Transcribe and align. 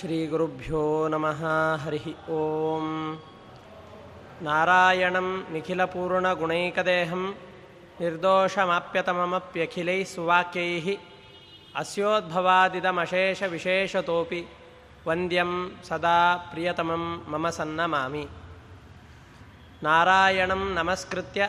श्रीगुरुभ्यो 0.00 0.82
नमः 1.12 1.40
हरिः 1.80 2.04
ॐ 2.34 2.84
नारायणं 4.46 5.26
निखिलपूर्णगुणैकदेहं 5.52 7.24
निर्दोषमाप्यतममप्यखिलैः 8.00 10.00
सुवाक्यैः 10.12 10.86
अस्योद्भवादिदमशेषविशेषतोऽपि 11.80 14.40
वन्द्यं 15.08 15.50
सदा 15.88 16.20
प्रियतमं 16.52 17.04
मम 17.32 17.44
सन्नमामि। 17.58 18.24
नारायणं 19.88 20.62
नमस्कृत्य 20.80 21.40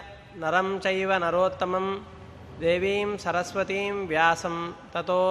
नरं 0.43 0.69
चैव 0.83 1.11
नरोत्तमं 1.25 1.87
देवीं 2.65 3.09
सरस्वतीं 3.23 3.95
व्यासं 4.11 4.57
ततो 4.93 5.21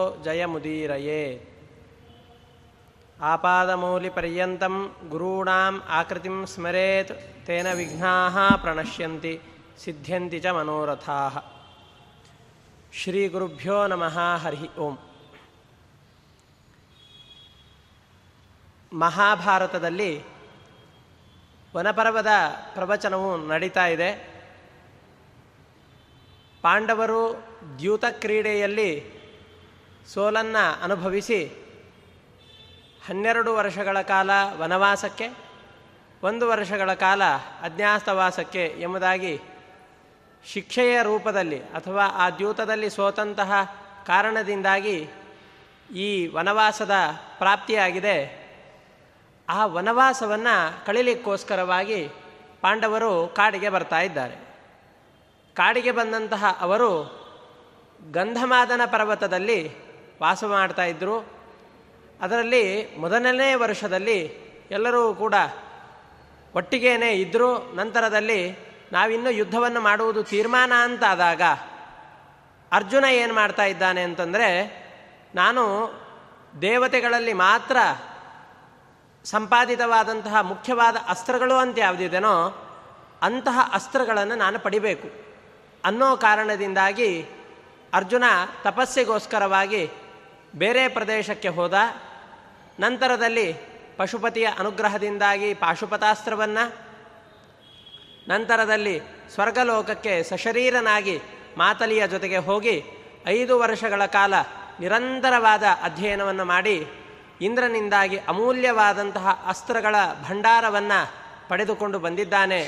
ಆಪಾದಮೌಲಿ 3.22 4.08
ಪರ್ಯಂತಂ 4.08 4.96
ಗುರುಣಾಂ 5.08 5.82
ಆಕೃತಿಂ 5.88 6.46
ಸ್ಮರೇತ್ 6.46 7.46
ತೇನ 7.46 7.72
ವಿಘ್ನಾಃ 7.72 8.56
ಪ್ರಣಶ್ಯಂತಿ 8.56 9.40
ಸಿದ್ಧ್ಯಂತಿ 9.84 10.40
ಚ 10.40 10.46
ಮನೋರಥಾಃ 10.46 11.38
ಶ್ರೀ 12.92 13.28
ಗುರುಭ್ಯೋ 13.28 13.86
ನಮಃ 13.86 14.18
ಹರಿ 14.36 14.76
ಓಂ 14.76 14.98
ಮಹಾಭಾರತದಲ್ಲಿ 18.92 20.22
ವನಪರ್ವದ 21.76 22.26
ಪ್ರವಚನವು 22.74 23.46
ನಡೀತಾ 23.46 23.86
ಇದೆ. 23.86 24.40
ಪಾಂಡವರು 26.62 27.44
ದ್ಯೂತ 27.78 28.04
ಕ್ರೀಡೆಯಲ್ಲಿ 28.10 29.04
ಸೋಲನ್ನು 30.06 30.82
ಅನುಭವಿಸಿ 30.82 31.69
ಹನ್ನೆರಡು 33.06 33.54
ವರ್ಷಗಳ 33.54 34.02
ಕಾಲ 34.02 34.30
ವನವಾಸಕ್ಕೆ, 34.58 35.30
ಒಂದು 36.22 36.48
ವರ್ಷಗಳ 36.48 36.94
ಕಾಲ 36.94 37.24
ಅಜ್ಞಾಸ್ತವಾಸಕ್ಕೆ 37.62 38.64
ಎಂಬುದಾಗಿ 38.64 39.40
ಶಿಕ್ಷೆಯ 40.46 41.02
ರೂಪದಲ್ಲಿ 41.02 41.60
ಅಥವಾ 41.60 42.06
ಆ 42.06 42.30
ದ್ಯೂತದಲ್ಲಿ 42.30 42.90
ಸೋತಂತಹ 42.90 43.52
ಕಾರಣದಿಂದಾಗಿ 44.06 45.08
ಈ 45.94 46.26
ವನವಾಸದ 46.26 46.92
ಪ್ರಾಪ್ತಿಯಾಗಿದೆ. 47.38 48.40
ಆ 49.48 49.66
ವನವಾಸವನ್ನು 49.66 50.86
ಕಳಿಲಿಕ್ಕೋಸ್ಕರವಾಗಿ 50.86 52.08
ಪಾಂಡವರು 52.60 53.28
ಕಾಡಿಗೆ 53.36 53.68
ಬರ್ತಾ 53.68 54.00
ಇದ್ದಾರೆ. 54.00 54.36
ಕಾಡಿಗೆ 55.54 55.92
ಬಂದಂತಹ 55.92 56.58
ಅವರು 56.60 57.20
ಗಂಧಮಾದನ 58.10 58.80
ಪರ್ವತದಲ್ಲಿ 58.86 59.90
ವಾಸ 60.20 60.44
ಮಾಡ್ತಾ 60.44 60.84
ಇದ್ದರು 60.84 61.39
ಅದರಲ್ಲಿ 62.20 62.96
ಮೊದಲನೇ 62.96 63.54
ವರ್ಷದಲ್ಲಿ 63.54 64.18
ಎಲ್ಲರೂ 64.70 65.14
ಕೂಡ 65.14 65.34
ಒಟ್ಟಿಗೇನೆ 66.54 67.12
ಇದ್ದರು 67.12 67.74
ನಂತರದಲ್ಲಿ 67.74 68.56
ನಾವಿನ್ನೂ 68.92 69.30
ಯುದ್ಧವನ್ನು 69.30 69.80
ಮಾಡುವುದು 69.80 70.22
ತೀರ್ಮಾನ 70.22 70.72
ಅಂತಾದಾಗ 70.76 71.42
ಅರ್ಜುನ 72.72 73.04
ಏನು 73.04 73.34
ಮಾಡ್ತಾ 73.34 73.64
ಇದ್ದಾನೆ 73.64 74.02
ಅಂತಂದರೆ 74.02 74.48
ನಾನು 75.34 75.64
ದೇವತೆಗಳಲ್ಲಿ 76.62 77.32
ಮಾತ್ರ 77.32 77.76
ಸಂಪಾದಿತವಾದಂತಹ 79.24 80.40
ಮುಖ್ಯವಾದ 80.40 80.96
ಅಸ್ತ್ರಗಳು 81.08 81.54
ಅಂತ 81.54 81.78
ಯಾವುದಿದೆನೋ 81.78 82.34
ಅಂತಹ 83.22 83.70
ಅಸ್ತ್ರಗಳನ್ನು 83.72 84.34
ನಾನು 84.34 84.58
ಪಡಿಬೇಕು 84.58 85.08
ಅನ್ನೋ 85.84 86.16
ಕಾರಣದಿಂದಾಗಿ 86.16 87.22
ಅರ್ಜುನ 87.94 88.24
ತಪಸ್ಸಿಗೋಸ್ಕರವಾಗಿ 88.62 89.90
ಬೇರೆ 90.56 90.88
ಪ್ರದೇಶಕ್ಕೆ 90.88 91.48
ಹೋದ. 91.48 91.74
ನಂತರದಲ್ಲಿ 92.78 93.52
ಪಶುಪತಿಯ 93.96 94.48
ಅನುಗ್ರಹದಿಂದಾಗಿ 94.58 95.54
ಪಾಶುಪತಾಸ್ತ್ರವನ್ನು, 95.54 96.90
ನಂತರದಲ್ಲಿ 98.28 99.00
ಸ್ವರ್ಗಲೋಕಕ್ಕೆ 99.34 100.22
ಸಶರೀರನಾಗಿ 100.22 101.20
ಮಾತಲಿಯ 101.58 102.08
ಜೊತೆಗೆ 102.08 102.36
ಹೋಗಿ 102.36 102.82
ಐದು 103.26 103.58
ವರ್ಷಗಳ 103.58 104.06
ಕಾಲ 104.06 104.34
ನಿರಂತರವಾದ 104.80 105.62
ಅಧ್ಯಯನವನ್ನು 105.82 106.44
ಮಾಡಿ 106.44 106.86
ಇಂದ್ರನಿಂದಾಗಿ 107.40 108.16
ಅಮೂಲ್ಯವಾದಂತಹ 108.16 109.44
ಅಸ್ತ್ರಗಳ 109.48 109.94
ಭಂಡಾರವನ್ನು 110.28 111.12
ಪಡೆದುಕೊಂಡು 111.48 111.98
ಬಂದಿದ್ದಾನೆ. 111.98 112.62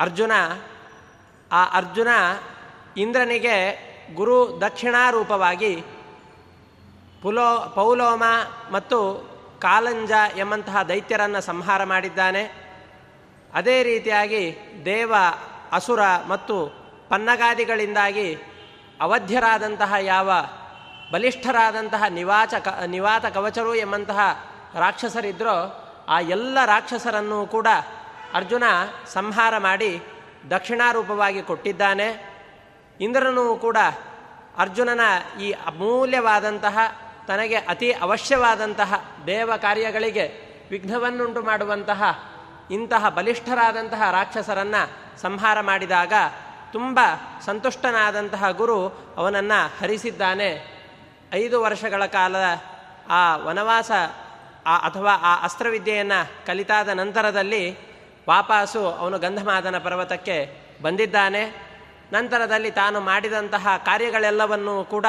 ಅರ್ಜುನ, 0.00 0.32
ಆ 1.52 1.64
ಅರ್ಜುನ 1.64 2.08
ಇಂದ್ರನಿಗೆ 2.96 3.54
ಗುರು 4.14 4.60
ದಕ್ಷಿಣಾರೂಪವಾಗಿ 4.60 5.84
ಪುಲೋ, 7.22 7.72
ಪೌಲೋಮ 7.74 8.22
ಮತ್ತು 8.72 9.30
ಕಾಲಂಜ 9.60 10.12
ಎಂಬಂತಹ 10.36 10.82
ದೈತ್ಯರನ್ನು 10.82 11.40
ಸಂಹಾರ 11.40 11.84
ಮಾಡಿದ್ದಾನೆ. 11.84 12.70
ಅದೇ 13.54 13.82
ರೀತಿಯಾಗಿ 13.82 14.56
ದೇವ, 14.84 15.14
ಅಸುರ 15.72 16.00
ಮತ್ತು 16.28 16.80
ಪನ್ನಗಾದಿಗಳಿಂದಾಗಿ 17.08 18.34
ಅವಧ್ಯರಾದಂತಹ 19.00 19.94
ಯಾವ 20.00 20.30
ಬಲಿಷ್ಠರಾದಂತಹ 21.12 22.02
ನಿವಾಚ 22.08 22.54
ಕ, 22.54 22.68
ನಿವಾತ 22.86 23.26
ಕವಚರು 23.26 23.74
ಎಂಬಂತಹ 23.74 24.18
ರಾಕ್ಷಸರಿದ್ದರೋ 24.74 25.86
ಆ 26.08 26.20
ಎಲ್ಲ 26.20 26.58
ರಾಕ್ಷಸರನ್ನು 26.64 27.46
ಕೂಡ 27.46 27.66
ಅರ್ಜುನ 28.34 28.62
ಸಂಹಾರ 29.06 29.58
ಮಾಡಿ 29.58 30.02
ದಕ್ಷಿಣಾರೂಪವಾಗಿ 30.50 31.42
ಕೊಟ್ಟಿದ್ದಾನೆ. 31.42 32.08
ಇಂದ್ರನೂ 33.00 33.56
ಕೂಡ 33.56 33.76
ಅರ್ಜುನನ 34.58 35.00
ಈ 35.40 35.50
ಅಮೂಲ್ಯವಾದಂತಹ 35.52 36.78
ತನಗೆ 37.30 37.54
ಅತಿ 37.54 37.92
ಅವಶ್ಯವಾದಂತಹ 37.92 39.04
ದೇವ 39.26 39.50
ಕಾರ್ಯಗಳಿಗೆ 39.56 40.50
ವಿಘ್ನವನ್ನುಂಟು 40.70 41.42
ಮಾಡುವಂತಹ 41.42 42.02
ಇಂತಹ 42.70 43.08
ಬಲಿಷ್ಠರಾದಂತಹ 43.08 44.10
ರಾಕ್ಷಸರನ್ನು 44.10 45.20
ಸಂಹಾರ 45.20 45.60
ಮಾಡಿದಾಗ 45.60 46.12
ತುಂಬ 46.72 47.00
ಸಂತುಷ್ಟನಾದಂತಹ 47.44 48.50
ಗುರು 48.50 48.88
ಅವನನ್ನು 49.16 49.80
ಹರಿಸಿದ್ದಾನೆ. 49.80 50.80
ಐದು 51.34 51.62
ವರ್ಷಗಳ 51.62 52.06
ಕಾಲ 52.06 52.36
ಆ 53.10 53.36
ವನವಾಸ, 53.36 53.90
ಆ 54.66 54.76
ಅಥವಾ 54.76 55.12
ಆ 55.12 55.44
ಅಸ್ತ್ರವಿದ್ಯೆಯನ್ನು 55.44 56.46
ಕಲಿತಾದ 56.46 56.88
ನಂತರದಲ್ಲಿ 56.88 57.76
ವಾಪಾಸು 58.28 58.86
ಅವನು 58.86 59.18
ಗಂಧಮಾದನ 59.18 59.78
ಪರ್ವತಕ್ಕೆ 59.78 60.60
ಬಂದಿದ್ದಾನೆ. 60.82 61.70
ನಂತರದಲ್ಲಿ 62.12 62.70
ತಾನು 62.70 63.00
ಮಾಡಿದಂತಹ 63.00 63.68
ಕಾರ್ಯಗಳೆಲ್ಲವನ್ನೂ 63.84 64.84
ಕೂಡ 64.84 65.06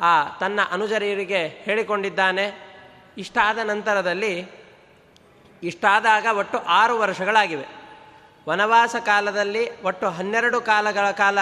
ಆ 0.00 0.28
ತನ್ನ 0.28 0.60
ಅನುಜರಿಯರಿಗೆ 0.72 1.46
ಹೇಳಿಕೊಂಡಿದ್ದಾನೆ. 1.46 2.74
ಇಷ್ಟಾದ 3.18 3.58
ನಂತರದಲ್ಲಿ 3.58 4.50
ಇಷ್ಟಾದಾಗ 5.62 6.26
ಒಟ್ಟು 6.36 6.58
ಆರು 6.58 6.98
ವರ್ಷಗಳಾಗಿವೆ. 6.98 7.66
ವನವಾಸ 8.48 8.96
ಕಾಲದಲ್ಲಿ 9.00 9.82
ಒಟ್ಟು 9.82 10.10
ಹನ್ನೆರಡು 10.10 10.60
ಕಾಲಗಳ 10.60 11.10
ಕಾಲ, 11.10 11.38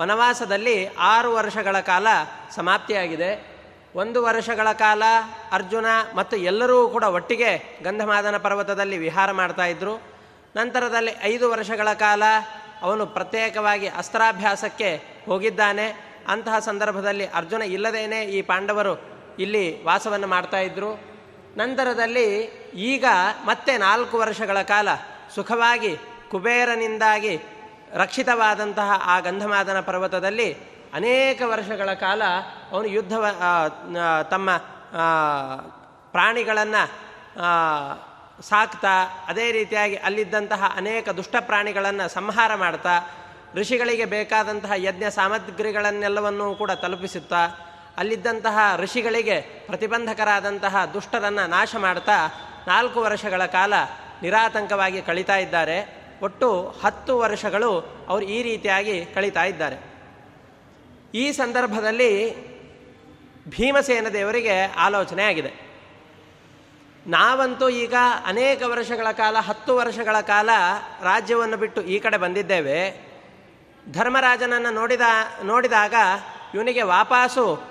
ವನವಾಸದಲ್ಲಿ 0.00 0.88
ಆರು 0.94 1.34
ವರ್ಷಗಳ 1.34 1.80
ಕಾಲ 1.80 2.06
ಸಮಾಪ್ತಿಯಾಗಿದೆ. 2.50 3.52
ಒಂದು 3.94 4.22
ವರ್ಷಗಳ 4.22 4.72
ಕಾಲ 4.72 5.02
ಅರ್ಜುನ 5.52 5.86
ಮತ್ತು 6.14 6.36
ಎಲ್ಲರೂ 6.36 6.88
ಕೂಡ 6.88 7.02
ಒಟ್ಟಿಗೆ 7.02 7.80
ಗಂಧಮಾದನ 7.82 8.36
ಪರ್ವತದಲ್ಲಿ 8.36 8.98
ವಿಹಾರ 8.98 9.32
ಮಾಡ್ತಾ 9.32 9.64
ಇದ್ದರು 9.64 10.02
ನಂತರದಲ್ಲಿ 10.56 11.16
ಐದು 11.22 11.50
ವರ್ಷಗಳ 11.50 11.92
ಕಾಲ 11.92 12.22
ಅವನು 12.82 13.06
ಪ್ರತ್ಯೇಕವಾಗಿ 13.06 13.88
ಅಸ್ತ್ರಾಭ್ಯಾಸಕ್ಕೆ 13.88 15.02
ಹೋಗಿದ್ದಾನೆ. 15.26 16.11
ಅಂತಹ 16.28 16.58
ಸಂದರ್ಭದಲ್ಲಿ 16.58 17.26
ಅರ್ಜುನ 17.26 17.62
ಇಲ್ಲದೇನೆ 17.62 18.22
ಈ 18.22 18.42
ಪಾಂಡವರು 18.42 19.00
ಇಲ್ಲಿ 19.38 19.84
ವಾಸವನ್ನು 19.84 20.26
ಮಾಡ್ತಾ 20.26 20.58
ಇದ್ದರು 20.58 21.12
ನಂತರದಲ್ಲಿ 21.56 22.40
ಈಗ 22.74 23.04
ಮತ್ತೆ 23.44 23.78
ನಾಲ್ಕು 23.78 24.18
ವರ್ಷಗಳ 24.18 24.62
ಕಾಲ 24.62 24.88
ಸುಖವಾಗಿ 25.34 25.96
ಕುಬೇರನಿಂದಾಗಿ 26.30 27.40
ರಕ್ಷಿತವಾದಂತಹ 27.92 29.02
ಆ 29.04 29.20
ಗಂಧಮಾದನ 29.20 29.80
ಪರ್ವತದಲ್ಲಿ 29.80 30.56
ಅನೇಕ 30.94 31.42
ವರ್ಷಗಳ 31.46 31.92
ಕಾಲ 31.92 32.22
ಅವನು 32.72 32.86
ಯುದ್ಧ 32.86 33.12
ತಮ್ಮ 34.30 34.56
ಪ್ರಾಣಿಗಳನ್ನು 36.12 37.12
ಸಾಕ್ತಾ, 38.42 39.24
ಅದೇ 39.28 39.52
ರೀತಿಯಾಗಿ 39.52 39.96
ಅಲ್ಲಿದ್ದಂತಹ 39.96 40.72
ಅನೇಕ 40.76 41.08
ದುಷ್ಟ 41.08 41.36
ಪ್ರಾಣಿಗಳನ್ನು 41.40 42.08
ಸಂಹಾರ 42.08 42.54
ಮಾಡ್ತಾ 42.54 43.21
ಋಷಿಗಳಿಗೆ 43.54 44.04
ಬೇಕಾದಂತಹ 44.04 44.72
ಯಜ್ಞ 44.76 45.04
ಸಾಮಗ್ರಿಗಳನ್ನೆಲ್ಲವನ್ನೂ 45.10 46.54
ಕೂಡ 46.54 46.70
ತಲುಪಿಸುತ್ತಾ, 46.70 47.46
ಅಲ್ಲಿದ್ದಂತಹ 47.96 48.58
ಋಷಿಗಳಿಗೆ 48.76 49.40
ಪ್ರತಿಬಂಧಕರಾದಂತಹ 49.40 50.84
ದುಷ್ಟರನ್ನು 50.84 51.50
ನಾಶ 51.50 51.76
ಮಾಡ್ತಾ 51.76 52.28
ನಾಲ್ಕು 52.68 53.00
ವರ್ಷಗಳ 53.00 53.46
ಕಾಲ 53.46 53.72
ನಿರಾತಂಕವಾಗಿ 54.22 55.02
ಕಳೀತಾ 55.02 55.36
ಇದ್ದಾರೆ. 55.36 56.02
ಒಟ್ಟು 56.22 56.74
ಹತ್ತು 56.84 57.18
ವರ್ಷಗಳು 57.18 58.04
ಅವರು 58.08 58.24
ಈ 58.24 58.42
ರೀತಿಯಾಗಿ 58.42 59.04
ಕಳೀತಾ 59.04 59.44
ಇದ್ದಾರೆ. 59.44 59.76
ಈ 61.14 61.32
ಸಂದರ್ಭದಲ್ಲಿ 61.32 62.36
ಭೀಮಸೇನ 63.48 64.08
ದೇವರಿಗೆ 64.08 64.62
ಆಲೋಚನೆ 64.62 65.22
ಆಗಿದೆ. 65.22 65.72
ನಾವಂತೂ 67.06 67.68
ಈಗ 67.68 67.94
ಅನೇಕ 68.26 68.62
ವರ್ಷಗಳ 68.66 69.12
ಕಾಲ, 69.12 69.36
ಹತ್ತು 69.38 69.76
ವರ್ಷಗಳ 69.76 70.20
ಕಾಲ 70.20 70.50
ರಾಜ್ಯವನ್ನು 71.02 71.56
ಬಿಟ್ಟು 71.56 71.82
ಈ 71.82 71.98
ಕಡೆ 71.98 72.16
ಬಂದಿದ್ದೇವೆ. 72.16 73.11
ಧರ್ಮರಾಜನನ್ನು 73.90 74.70
ನೋಡಿದ, 74.70 75.00
ನೋಡಿದಾಗ 75.44 75.94
ಇವನಿಗೆ 76.54 76.82
ವಾಪಾಸು, 76.82 77.62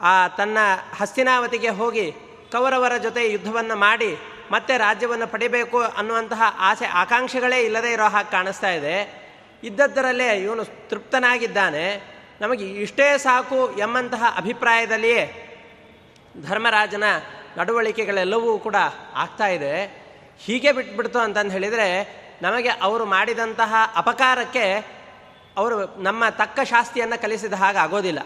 ಆ 0.00 0.28
ತನ್ನ 0.28 0.58
ಹಸ್ತಿನಾವತಿಗೆ 0.96 1.68
ಹೋಗಿ 1.68 2.12
ಕೌರವರ 2.52 2.96
ಜೊತೆ 2.96 3.30
ಯುದ್ಧವನ್ನು 3.30 3.76
ಮಾಡಿ 3.76 4.18
ಮತ್ತೆ 4.50 4.76
ರಾಜ್ಯವನ್ನು 4.76 5.26
ಪಡಿಬೇಕು 5.26 5.80
ಅನ್ನುವಂತಹ 5.80 6.42
ಆಸೆ, 6.58 6.86
ಆಕಾಂಕ್ಷೆಗಳೇ 6.86 7.60
ಇಲ್ಲದೆ 7.60 7.92
ಇರೋ 7.92 8.04
ಹಾಗೆ 8.04 8.30
ಕಾಣಿಸ್ತಾ 8.30 8.70
ಇದೆ. 8.70 9.22
ಇದ್ದದ್ದರಲ್ಲೇ 9.64 10.28
ಇವನು 10.28 10.64
ತೃಪ್ತನಾಗಿದ್ದಾನೆ. 10.64 12.12
ನಮಗೆ 12.40 12.64
ಇಷ್ಟೇ 12.64 13.18
ಸಾಕು 13.18 13.78
ಎಂಬಂತಹ 13.78 14.34
ಅಭಿಪ್ರಾಯದಲ್ಲಿಯೇ 14.36 15.48
ಧರ್ಮರಾಜನ 16.48 17.04
ನಡವಳಿಕೆಗಳೆಲ್ಲವೂ 17.58 18.58
ಕೂಡ 18.58 18.76
ಆಗ್ತಾ 19.14 19.46
ಇದೆ. 19.46 20.02
ಹೀಗೆ 20.38 20.72
ಬಿಟ್ಬಿಡ್ತು 20.72 21.18
ಅಂತಂದು 21.18 21.50
ಹೇಳಿದರೆ 21.50 22.22
ನಮಗೆ 22.42 22.68
ಅವರು 22.68 23.06
ಮಾಡಿದಂತಹ 23.06 23.74
ಅಪಕಾರಕ್ಕೆ 23.96 25.01
ಅವರು 25.56 26.02
ನಮ್ಮ 26.02 26.24
ತಕ್ಕ 26.30 26.60
ಶಾಸ್ತಿಯನ್ನು 26.60 27.22
ಕಲಿಸಿದ 27.22 27.52
ಹಾಗೆ 27.52 27.78
ಆಗೋದಿಲ್ಲ. 27.78 28.18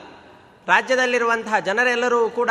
ರಾಜ್ಯದಲ್ಲಿರುವಂತಹ 0.66 1.58
ಜನರೆಲ್ಲರೂ 1.58 2.30
ಕೂಡ 2.30 2.50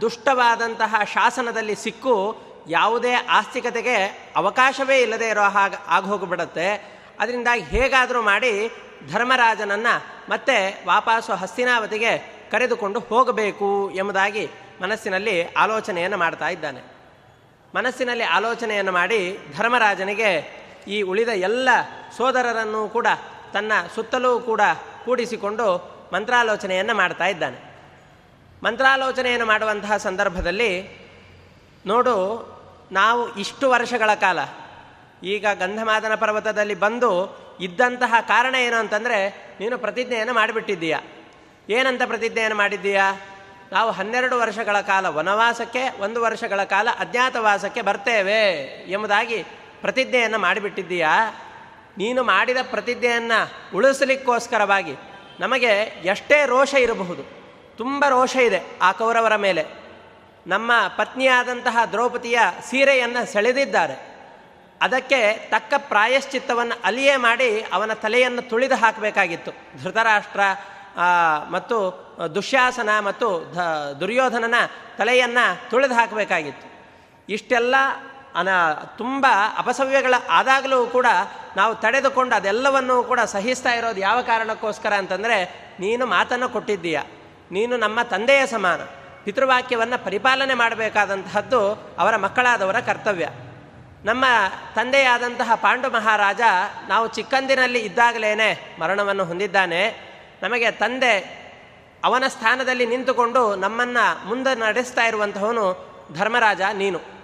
ದುಷ್ಟವಾದಂತಹ 0.00 0.94
ಶಾಸನದಲ್ಲಿ 1.04 1.74
ಸಿಕ್ಕು 1.74 2.42
ಯಾವುದೇ 2.68 3.12
ಆಸ್ತಿಕತೆಗೆ 3.12 3.96
ಅವಕಾಶವೇ 4.36 5.02
ಇಲ್ಲದೆ 5.02 5.28
ಇರೋ 5.28 5.42
ಹಾಗೆ 5.42 5.76
ಆಗೋಗ್ಬಿಡತ್ತೆ. 5.86 6.98
ಅದರಿಂದಾಗಿ 7.20 7.62
ಹೇಗಾದರೂ 7.62 8.22
ಮಾಡಿ 8.22 8.70
ಧರ್ಮರಾಜನನ್ನು 9.12 10.02
ಮತ್ತೆ 10.30 10.84
ವಾಪಸ್ಸು 10.86 11.32
ಹಸ್ತಿನಾವತಿಗೆ 11.32 12.18
ಕರೆದುಕೊಂಡು 12.50 13.00
ಹೋಗಬೇಕು 13.00 13.90
ಎಂಬುದಾಗಿ 13.90 14.48
ಮನಸ್ಸಿನಲ್ಲಿ 14.82 15.52
ಆಲೋಚನೆಯನ್ನು 15.52 16.16
ಮಾಡ್ತಾ 16.16 16.48
ಇದ್ದಾನೆ. 16.48 16.80
ಮನಸ್ಸಿನಲ್ಲಿ 17.74 18.24
ಆಲೋಚನೆಯನ್ನು 18.24 18.92
ಮಾಡಿ 18.92 19.38
ಧರ್ಮರಾಜನಿಗೆ 19.56 20.58
ಈ 20.88 21.02
ಉಳಿದ 21.02 21.28
ಎಲ್ಲ 21.28 21.68
ಸೋದರರನ್ನು 22.16 22.88
ಕೂಡ 22.88 23.06
ತನ್ನ 23.52 23.72
ಸುತ್ತಲೂ 23.94 24.40
ಕೂಡ 24.40 24.60
ಕೂಡಿಸಿಕೊಂಡು 25.04 25.98
ಮಂತ್ರಾಲೋಚನೆಯನ್ನು 26.12 26.94
ಮಾಡ್ತಾ 26.94 27.26
ಇದ್ದಾನೆ. 27.26 27.68
ಮಂತ್ರಾಲೋಚನೆಯನ್ನು 28.64 29.46
ಮಾಡುವಂತಹ 29.46 29.96
ಸಂದರ್ಭದಲ್ಲಿ, 29.96 30.88
ನೋಡು, 31.86 32.18
ನಾವು 32.92 33.36
ಇಷ್ಟು 33.36 33.70
ವರ್ಷಗಳ 33.70 34.14
ಕಾಲ 34.14 34.38
ಈಗ 35.22 35.46
ಗಂಧಮಾದನ 35.54 36.14
ಪರ್ವತದಲ್ಲಿ 36.14 36.74
ಬಂದು 36.74 37.38
ಇದ್ದಂತಹ 37.60 38.14
ಕಾರಣ 38.20 38.54
ಏನು 38.54 38.76
ಅಂತಂದರೆ, 38.76 39.28
ನೀನು 39.60 39.78
ಪ್ರತಿಜ್ಞೆಯನ್ನು 39.78 40.34
ಮಾಡಿಬಿಟ್ಟಿದ್ದೀಯ. 40.34 40.96
ಏನಂತ 41.70 42.02
ಪ್ರತಿಜ್ಞೆಯನ್ನು 42.06 42.56
ಮಾಡಿದ್ದೀಯಾ? 42.56 43.20
ನಾವು 43.72 43.90
ಹನ್ನೆರಡು 43.90 44.38
ವರ್ಷಗಳ 44.38 44.80
ಕಾಲ 44.80 45.08
ವನವಾಸಕ್ಕೆ, 45.08 46.00
ಒಂದು 46.00 46.22
ವರ್ಷಗಳ 46.22 46.64
ಕಾಲ 46.64 46.88
ಅಜ್ಞಾತವಾಸಕ್ಕೆ 46.98 47.82
ಬರ್ತೇವೆ 47.82 48.52
ಎಂಬುದಾಗಿ 48.88 49.42
ಪ್ರತಿಜ್ಞೆಯನ್ನು 49.80 50.38
ಮಾಡಿಬಿಟ್ಟಿದ್ದೀಯಾ? 50.38 51.34
ನೀನು 51.98 52.20
ಮಾಡಿದ 52.22 52.60
ಪ್ರತಿಜ್ಞೆಯನ್ನು 52.70 53.40
ಉಳಿಸಲಿಕ್ಕೋಸ್ಕರವಾಗಿ 53.76 54.94
ನಮಗೆ 55.40 55.72
ಎಷ್ಟೇ 56.12 56.38
ರೋಷ 56.46 56.72
ಇರಬಹುದು, 56.84 57.22
ತುಂಬ 57.76 58.04
ರೋಷ 58.08 58.34
ಇದೆ 58.48 58.60
ಆ 58.82 58.90
ಕೌರವರ 58.92 59.36
ಮೇಲೆ. 59.46 59.64
ನಮ್ಮ 60.46 60.70
ಪತ್ನಿಯಾದಂತಹ 60.96 61.76
ದ್ರೌಪದಿಯ 61.92 62.38
ಸೀರೆಯನ್ನು 62.68 63.22
ಸೆಳೆದಿದ್ದಾರೆ. 63.32 63.96
ಅದಕ್ಕೆ 64.80 65.20
ತಕ್ಕ 65.50 65.74
ಪ್ರಾಯಶ್ಚಿತ್ತವನ್ನು 65.90 66.76
ಅಲ್ಲಿಯೇ 66.84 67.14
ಮಾಡಿ 67.26 67.48
ಅವನ 67.72 67.92
ತಲೆಯನ್ನು 68.04 68.42
ತುಳಿದು 68.50 68.76
ಹಾಕಬೇಕಾಗಿತ್ತು. 68.82 69.52
ಧೃತರಾಷ್ಟ್ರ 69.82 70.42
ಮತ್ತು 71.54 71.76
ದುಶ್ಯಾಸನ 72.34 72.90
ಮತ್ತು 73.00 73.28
ದುರ್ಯೋಧನನ 74.00 74.54
ತಲೆಯನ್ನು 74.98 75.44
ತುಳಿದು 75.70 75.94
ಹಾಕಬೇಕಾಗಿತ್ತು. 75.94 76.66
ಇಷ್ಟೆಲ್ಲ 77.28 77.74
ಅನ 78.34 78.48
ತುಂಬ 78.96 79.26
ಅಪಸವ್ಯಗಳ 79.58 80.14
ಆದಾಗಲೂ 80.30 80.86
ಕೂಡ 80.86 81.06
ನಾವು 81.56 81.74
ತಡೆದುಕೊಂಡು 81.74 82.34
ಅದೆಲ್ಲವನ್ನೂ 82.34 83.02
ಕೂಡ 83.02 83.20
ಸಹಿಸ್ತಾ 83.20 83.72
ಇರೋದು 83.72 84.00
ಯಾವ 84.00 84.22
ಕಾರಣಕ್ಕೋಸ್ಕರ 84.22 84.92
ಅಂತಂದರೆ, 84.92 85.38
ನೀನು 85.80 86.06
ಮಾತನ್ನು 86.06 86.48
ಕೊಟ್ಟಿದ್ದೀಯ, 86.48 87.00
ನೀನು 87.52 87.76
ನಮ್ಮ 87.76 88.02
ತಂದೆಯ 88.02 88.46
ಸಮಾನ, 88.46 88.80
ಪಿತೃವಾಕ್ಯವನ್ನು 89.24 90.04
ಪರಿಪಾಲನೆ 90.04 90.54
ಮಾಡಬೇಕಾದಂತಹದ್ದು 90.54 91.60
ಅವರ 91.98 92.16
ಮಕ್ಕಳಾದವರ 92.16 92.80
ಕರ್ತವ್ಯ. 92.80 93.28
ನಮ್ಮ 94.04 94.24
ತಂದೆಯಾದಂತಹ 94.74 95.54
ಪಾಂಡು 95.54 95.88
ಮಹಾರಾಜ 95.90 96.40
ನಾವು 96.88 97.08
ಚಿಕ್ಕಂದಿನಲ್ಲಿ 97.08 97.78
ಇದ್ದಾಗಲೇ 97.78 98.76
ಮರಣವನ್ನು 98.80 99.24
ಹೊಂದಿದ್ದಾನೆ. 99.24 99.82
ನಮಗೆ 100.42 100.70
ತಂದೆ 100.70 101.14
ಅವನ 102.04 102.24
ಸ್ಥಾನದಲ್ಲಿ 102.28 102.86
ನಿಂತುಕೊಂಡು 102.86 103.56
ನಮ್ಮನ್ನು 103.56 104.28
ಮುಂದೆ 104.28 104.58
ನಡೆಸ್ತಾ 104.58 105.04
ಇರುವಂತಹವನು 105.06 105.64
ಧರ್ಮರಾಜ 106.14 106.60
ನೀನು. 106.72 107.17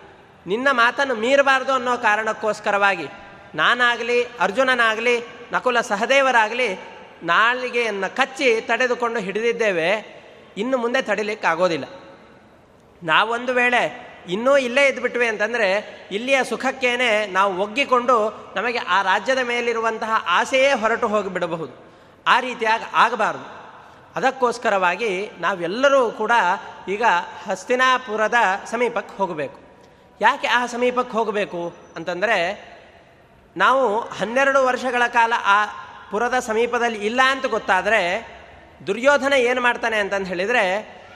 ನಿನ್ನ 0.47 0.69
ಮಾತನ್ನು 0.71 1.15
ಮೀರಬಾರ್ದು 1.15 1.73
ಅನ್ನೋ 1.73 1.97
ಕಾರಣಕ್ಕೋಸ್ಕರವಾಗಿ 1.97 3.09
ನಾನಾಗಲಿ, 3.55 4.25
ಅರ್ಜುನನಾಗಲಿ, 4.25 5.21
ನಕುಲ 5.53 5.81
ಸಹದೇವರಾಗಲಿ 5.81 6.75
ನಾಳಿಗೆಯನ್ನು 7.23 8.17
ಕಚ್ಚಿ 8.17 8.61
ತಡೆದುಕೊಂಡು 8.61 9.21
ಹಿಡಿದಿದ್ದೇವೆ, 9.21 10.15
ಇನ್ನು 10.57 10.79
ಮುಂದೆ 10.79 11.03
ತಡಿಲಿಕ್ಕಾಗೋದಿಲ್ಲ. 11.03 11.85
ನಾವೊಂದು 13.03 13.55
ವೇಳೆ 13.55 14.15
ಇನ್ನೂ 14.29 14.57
ಇಲ್ಲೇ 14.57 14.87
ಇದ್ಬಿಟ್ವಿ 14.87 15.27
ಅಂತಂದರೆ 15.27 16.01
ಇಲ್ಲಿಯ 16.13 16.45
ಸುಖಕ್ಕೇನೆ 16.45 17.27
ನಾವು 17.27 17.59
ಒಗ್ಗಿಕೊಂಡು 17.59 18.17
ನಮಗೆ 18.57 18.79
ಆ 18.79 19.03
ರಾಜ್ಯದ 19.03 19.39
ಮೇಲಿರುವಂತಹ 19.39 20.25
ಆಸೆಯೇ 20.29 20.73
ಹೊರಟು 20.73 21.09
ಹೋಗಿಬಿಡಬಹುದು. 21.09 21.73
ಆ 22.27 22.41
ರೀತಿಯಾಗಿ 22.41 22.85
ಆಗಬಾರ್ದು. 22.95 23.65
ಅದಕ್ಕೋಸ್ಕರವಾಗಿ 24.17 25.31
ನಾವೆಲ್ಲರೂ 25.39 26.11
ಕೂಡ 26.11 26.33
ಈಗ 26.89 27.03
ಹಸ್ತಿನಾಪುರದ 27.51 28.35
ಸಮೀಪಕ್ಕೆ 28.71 29.17
ಹೋಗಬೇಕು. 29.17 29.64
ಯಾಕೆ 30.21 30.47
ಆ 30.47 30.67
ಸಮೀಪಕ್ಕೆ 30.67 31.17
ಹೋಗಬೇಕು 31.17 31.75
ಅಂತಂದರೆ 31.97 32.37
ನಾವು 33.57 34.01
ಹನ್ನೆರಡು 34.01 34.65
ವರ್ಷಗಳ 34.65 35.03
ಕಾಲ 35.07 35.33
ಆ 35.45 35.65
ಪುರದ 36.11 36.39
ಸಮೀಪದಲ್ಲಿ 36.39 37.07
ಇಲ್ಲ 37.07 37.21
ಅಂತ 37.25 37.47
ಗೊತ್ತಾದರೆ 37.47 38.01
ದುರ್ಯೋಧನ 38.87 39.33
ಏನು 39.33 39.61
ಮಾಡ್ತಾನೆ 39.61 39.99
ಅಂತಂದು 39.99 40.27
ಹೇಳಿದರೆ 40.27 40.65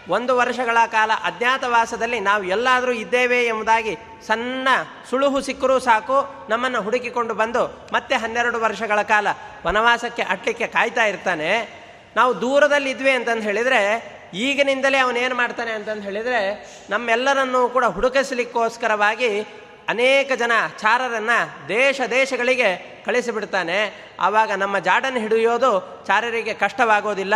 ಒಂದು 0.08 0.36
ವರ್ಷಗಳ 0.36 0.76
ಕಾಲ 0.86 1.10
ಅಜ್ಞಾತವಾಸದಲ್ಲಿ 1.24 2.20
ನಾವು 2.20 2.44
ಎಲ್ಲಾದರೂ 2.44 2.92
ಇದ್ದೇವೆ 2.92 3.44
ಎಂಬುದಾಗಿ 3.44 3.96
ಸಣ್ಣ 4.26 4.68
ಸುಳುಹು 5.10 5.40
ಸಿಕ್ಕರೂ 5.40 5.78
ಸಾಕು, 5.78 6.48
ನಮ್ಮನ್ನು 6.48 6.82
ಹುಡುಕಿಕೊಂಡು 6.82 7.34
ಬಂದು 7.34 7.88
ಮತ್ತೆ 7.92 8.14
ಹನ್ನೆರಡು 8.16 8.60
ವರ್ಷಗಳ 8.60 9.02
ಕಾಲ 9.02 9.26
ವನವಾಸಕ್ಕೆ 9.66 10.22
ಅಟ್ಲಿಕ್ಕೆ 10.22 10.66
ಕಾಯ್ತಾ 10.66 11.04
ಇರ್ತಾನೆ. 11.04 11.50
ನಾವು 12.16 12.40
ದೂರದಲ್ಲಿ 12.40 12.90
ಇದ್ವಿ 12.90 13.10
ಅಂತಂದು 13.10 13.42
ಹೇಳಿದರೆ 13.42 13.80
ಈಗಿನಿಂದಲೇ 14.34 14.98
ಅವನೇನು 14.98 15.34
ಮಾಡ್ತಾನೆ 15.34 15.70
ಅಂತಂದು 15.70 16.02
ಹೇಳಿದರೆ 16.02 16.66
ನಮ್ಮೆಲ್ಲರನ್ನೂ 16.90 17.68
ಕೂಡ 17.68 17.84
ಹುಡುಕಿಸಲಿಕ್ಕೋಸ್ಕರವಾಗಿ 17.84 19.40
ಅನೇಕ 19.88 20.32
ಜನ 20.36 20.52
ಚಾರರನ್ನು 20.78 21.68
ದೇಶ 21.68 22.00
ದೇಶಗಳಿಗೆ 22.10 23.02
ಕಳಿಸಿಬಿಡ್ತಾನೆ. 23.04 24.08
ಆವಾಗ 24.20 24.52
ನಮ್ಮ 24.52 24.78
ಜಾಡನ್ನು 24.78 25.20
ಹಿಡಿಯೋದು 25.20 26.04
ಚಾರರಿಗೆ 26.06 26.54
ಕಷ್ಟವಾಗೋದಿಲ್ಲ. 26.54 27.34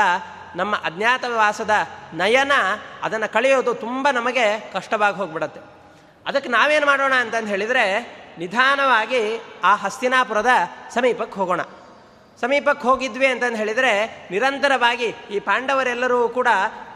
ನಮ್ಮ 0.57 0.77
ಅಜ್ಞಾತವಾಸದ 0.77 1.71
ನಯನ 2.15 2.53
ಅದನ್ನು 3.03 3.33
ಕಳೆಯೋದು 3.33 3.75
ತುಂಬ 3.75 4.09
ನಮಗೆ 4.13 4.71
ಕಷ್ಟವಾಗಿ 4.73 5.17
ಹೋಗ್ಬಿಡತ್ತೆ. 5.17 5.61
ಅದಕ್ಕೆ 6.27 6.51
ನಾವೇನು 6.51 6.87
ಮಾಡೋಣ 6.87 7.15
ಅಂತಂದು 7.15 7.49
ಹೇಳಿದರೆ 7.49 8.17
ನಿಧಾನವಾಗಿ 8.39 9.41
ಆ 9.65 9.77
ಹಸ್ತಿನಾಪುರದ 9.77 10.49
ಸಮೀಪಕ್ಕೆ 10.95 11.35
ಹೋಗೋಣ. 11.35 11.61
ಸಮೀಪಕ್ಕೆ 12.41 12.89
ಹೋಗಿದ್ವಿ 12.89 13.27
ಅಂತಂದು 13.27 13.57
ಹೇಳಿದರೆ 13.57 14.29
ನಿರಂತರವಾಗಿ 14.31 15.05
ಈ 15.05 15.39
ಪಾಂಡವರೆಲ್ಲರೂ 15.39 16.29
ಕೂಡ, 16.29 16.49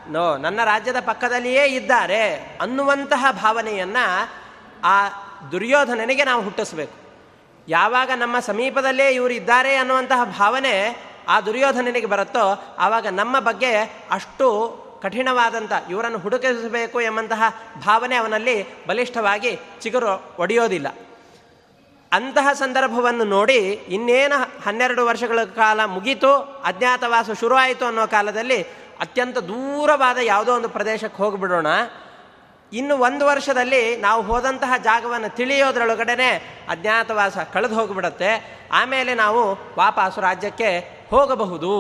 ನೋ, 0.09 0.37
ನನ್ನ 0.37 0.61
ರಾಜ್ಯದ 0.65 0.97
ಪಕ್ಕದಲ್ಲಿಯೇ 1.01 1.65
ಇದ್ದಾರೆ 1.65 2.35
ಅನ್ನುವಂತಹ 2.61 3.27
ಭಾವನೆಯನ್ನು 3.33 4.29
ಆ 4.85 5.09
ದುರ್ಯೋಧನನಿಗೆ 5.53 6.25
ನಾವು 6.25 6.43
ಹುಟ್ಟಿಸ್ಬೇಕು. 6.43 6.93
ಯಾವಾಗ 7.69 8.11
ನಮ್ಮ 8.17 8.39
ಸಮೀಪದಲ್ಲೇ 8.39 9.11
ಇವರು 9.11 9.35
ಇದ್ದಾರೆ 9.35 9.77
ಅನ್ನುವಂತಹ 9.77 10.25
ಭಾವನೆ 10.25 10.97
ಆ 11.29 11.41
ದುರ್ಯೋಧನನಿಗೆ 11.41 12.07
ಬರುತ್ತೋ, 12.07 12.77
ಆವಾಗ 12.79 13.07
ನಮ್ಮ 13.07 13.39
ಬಗ್ಗೆ 13.39 13.77
ಅಷ್ಟು 14.11 14.87
ಕಠಿಣವಾದಂಥ 15.03 15.73
ಇವರನ್ನು 15.91 16.19
ಹುಡುಕಿಸಬೇಕು 16.19 17.01
ಎಂಬಂತಹ 17.01 17.43
ಭಾವನೆ 17.85 18.17
ಅವನಲ್ಲಿ 18.17 18.87
ಬಲಿಷ್ಠವಾಗಿ 18.87 19.59
ಚಿಗುರು 19.81 20.37
ಒಡೆಯೋದಿಲ್ಲ. 20.39 20.87
ಅಂತಹ 22.17 22.49
ಸಂದರ್ಭವನ್ನು 22.53 23.25
ನೋಡಿ 23.25 23.59
ಇನ್ನೇನು 23.89 24.63
ಹನ್ನೆರಡು 24.65 25.07
ವರ್ಷಗಳ 25.07 25.45
ಕಾಲ 25.45 25.85
ಮುಗೀತು, 25.85 26.63
ಅಜ್ಞಾತವಾಸ 26.65 27.31
ಶುರುವಾಯಿತು 27.41 27.85
ಅನ್ನೋ 27.85 28.07
ಕಾಲದಲ್ಲಿ 28.07 28.63
ಅತ್ಯಂತ 29.01 29.39
ದೂರವಾದ 29.39 30.19
ಯಾವುದೋ 30.23 30.55
ಒಂದು 30.55 30.69
ಪ್ರದೇಶಕ್ಕೆ 30.69 31.23
ಹೋಗಿಬಿಡೋಣ. 31.23 31.67
ಇನ್ನು 32.73 32.99
ಒಂದು 32.99 33.27
ವರ್ಷದಲ್ಲಿ 33.27 33.97
ನಾವು 33.97 34.23
ಹೋದಂತಹ 34.23 34.73
ಜಾಗವನ್ನು 34.85 35.37
ತಿಳಿಯೋದ್ರೊಳಗಡೆ 35.37 36.37
ಅಜ್ಞಾತವಾಸ 36.71 37.39
ಕಳೆದು 37.53 37.75
ಹೋಗಿಬಿಡತ್ತೆ. 37.75 38.31
ಆಮೇಲೆ 38.73 39.15
ನಾವು 39.15 39.43
ವಾಪಸ್ಸು 39.79 40.21
ರಾಜ್ಯಕ್ಕೆ 40.21 40.71
ಹೋಗಬಹುದು. 41.11 41.73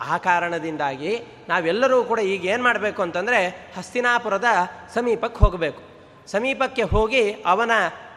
ಆ 0.00 0.16
ಕಾರಣದಿಂದಾಗಿ 0.18 1.12
ನಾವೆಲ್ಲರೂ 1.48 2.04
ಕೂಡ 2.04 2.18
ಈಗ 2.18 2.44
ಏನು 2.44 2.62
ಮಾಡಬೇಕು 2.62 3.02
ಅಂತಂದರೆ 3.02 3.72
ಹಸ್ತಿನಾಪುರದ 3.78 4.44
ಸಮೀಪಕ್ಕೆ 4.94 5.38
ಹೋಗಬೇಕು. 5.44 5.95
ಸಮೀಪಕ್ಕೆ 6.26 6.82
ಹೋಗಿ 6.82 7.30
ಅವನ 7.32 7.70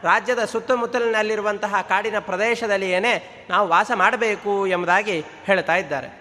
ರಾಜ್ಯದ 0.04 0.46
ಸುತ್ತಮುತ್ತಲಿನಲ್ಲಿರುವಂತಹ 0.46 1.76
ಕಾಡಿನ 1.82 2.16
ಪ್ರದೇಶದಲ್ಲಿ 2.20 2.92
ಏನೇ 2.92 3.48
ನಾವು 3.50 3.68
ವಾಸ 3.68 3.92
ಮಾಡಬೇಕು 3.96 4.68
ಎಂಬುದಾಗಿ 4.68 5.20
ಹೇಳ್ತಾ 5.20 5.76
ಇದ್ದಾರೆ. 5.76 6.20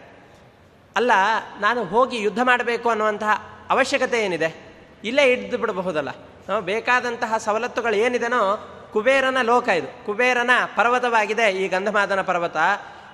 ಅಲ್ಲ, 0.97 1.13
ನಾನು 1.61 1.85
ಹೋಗಿ 1.85 2.21
ಯುದ್ಧ 2.21 2.39
ಮಾಡಬೇಕು 2.43 2.91
ಅನ್ನುವಂತಹ 2.91 3.31
ಅವಶ್ಯಕತೆ 3.71 4.25
ಏನಿದೆ? 4.25 4.57
ಇಲ್ಲೇ 5.05 5.23
ಹಿಡಿದು 5.23 5.59
ಬಿಡಬಹುದಲ್ಲ. 5.59 6.09
ನಾವು 6.49 6.63
ಬೇಕಾದಂತಹ 6.63 7.37
ಸವಲತ್ತುಗಳು 7.37 7.97
ಏನಿದೆನೋ 7.97 8.75
ಕುಬೇರನ 8.93 9.37
ಲೋಕ 9.43 9.69
ಇದು. 9.69 10.07
ಕುಬೇರನ 10.07 10.51
ಪರ್ವತವಾಗಿದೆ 10.77 11.51
ಈ 11.51 11.69
ಗಂಧಮಾದನ 11.69 12.23
ಪರ್ವತ. 12.23 12.57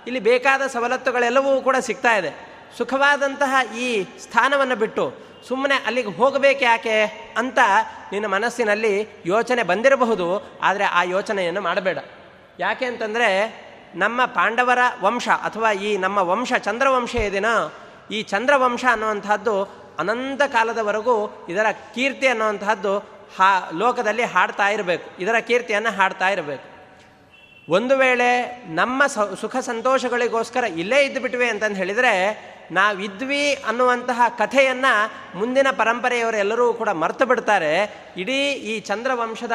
ಇಲ್ಲಿ 0.07 0.21
ಬೇಕಾದ 0.21 0.67
ಸವಲತ್ತುಗಳೆಲ್ಲವೂ 0.67 1.61
ಕೂಡ 1.61 1.77
ಸಿಗ್ತಾ 1.81 2.17
ಇದೆ. 2.17 2.55
ಸುಖವಾದಂತಹ 2.79 3.77
ಈ 3.77 4.05
ಸ್ಥಾನವನ್ನು 4.05 4.77
ಬಿಟ್ಟು 4.77 5.34
ಸುಮ್ಮನೆ 5.49 5.75
ಅಲ್ಲಿಗೆ 5.87 6.09
ಹೋಗಬೇಕು 6.09 6.65
ಯಾಕೆ 6.65 6.97
ಅಂತ 7.37 7.59
ನಿನ್ನ 8.13 8.27
ಮನಸ್ಸಿನಲ್ಲಿ 8.27 9.23
ಯೋಚನೆ 9.27 9.63
ಬಂದಿರಬಹುದು, 9.63 10.27
ಆದರೆ 10.63 10.85
ಆ 10.85 11.03
ಯೋಚನೆಯನ್ನು 11.03 11.61
ಮಾಡಬೇಡ. 11.61 11.99
ಯಾಕೆ 12.59 12.85
ಅಂತಂದರೆ 12.85 13.29
ನಮ್ಮ 13.95 14.25
ಪಾಂಡವರ 14.25 14.79
ವಂಶ 15.03 15.29
ಅಥವಾ 15.29 15.73
ಈ 15.73 15.97
ನಮ್ಮ 15.97 16.19
ವಂಶ 16.19 16.53
ಚಂದ್ರವಂಶ 16.59 17.15
ಏದೇನೋ 17.17 17.73
ಈ 18.11 18.23
ಚಂದ್ರವಂಶ 18.23 18.85
ಅನ್ನುವಂಥದ್ದು 18.91 19.57
ಅನಂತ 19.99 20.43
ಕಾಲದವರೆಗೂ 20.43 21.47
ಇದರ 21.49 21.67
ಕೀರ್ತಿ 21.95 22.27
ಅನ್ನುವಂತಹದ್ದು 22.27 22.99
ಹಾ, 23.39 23.71
ಲೋಕದಲ್ಲಿ 23.75 24.25
ಹಾಡ್ತಾ 24.25 24.69
ಇರಬೇಕು. 24.69 25.23
ಇದರ 25.23 25.37
ಕೀರ್ತಿಯನ್ನು 25.39 25.91
ಹಾಡ್ತಾ 25.91 26.29
ಇರಬೇಕು. 26.29 26.67
ಒಂದು 27.69 27.97
ವೇಳೆ 27.97 28.29
ನಮ್ಮ 28.75 29.07
ಸುಖ 29.41 29.57
ಸಂತೋಷಗಳಿಗೋಸ್ಕರ 29.57 30.65
ಇಲ್ಲೇ 30.65 30.99
ಇದ್ದು 31.05 31.21
ಬಿಟ್ವಿ 31.21 31.49
ಅಂತಂದು 31.49 31.77
ಹೇಳಿದರೆ 31.77 32.13
ನಾವಿದ್ವಿ 32.73 33.55
ಅನ್ನುವಂತಹ 33.55 34.23
ಕಥೆಯನ್ನು 34.39 35.11
ಮುಂದಿನ 35.39 35.67
ಪರಂಪರೆಯವರೆಲ್ಲರೂ 35.71 36.73
ಕೂಡ 36.73 36.89
ಮರೆತು 36.89 37.27
ಬಿಡ್ತಾರೆ. 37.27 37.97
ಇಡೀ 38.17 38.51
ಈ 38.53 38.81
ಚಂದ್ರವಂಶದ 38.81 39.53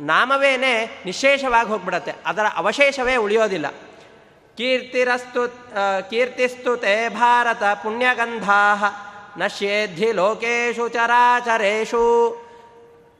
ನಾಮವೇನೆ 0.00 1.02
ನಿಶೇಷವಾಗಿ 1.04 1.68
ಹೋಗ್ಬಿಡತ್ತೆ. 1.68 2.12
ಅದರ 2.26 2.42
ಅವಶೇಷವೇ 2.56 3.16
ಉಳಿಯೋದಿಲ್ಲ. 3.16 3.66
ಕೀರ್ತಿರಸ್ತು 4.56 5.48
ಕೀರ್ತಿಸ್ತು 6.10 6.76
ತೇ 6.76 7.08
ಭಾರತ 7.08 7.62
ಪುಣ್ಯಗಂಧಾ 7.62 8.74
ನಶ್ಯೇದ್ಧಿ 9.38 10.12
ಲೋಕೇಶು 10.12 10.88
ಚರಾಚರೇಶು. 10.88 12.04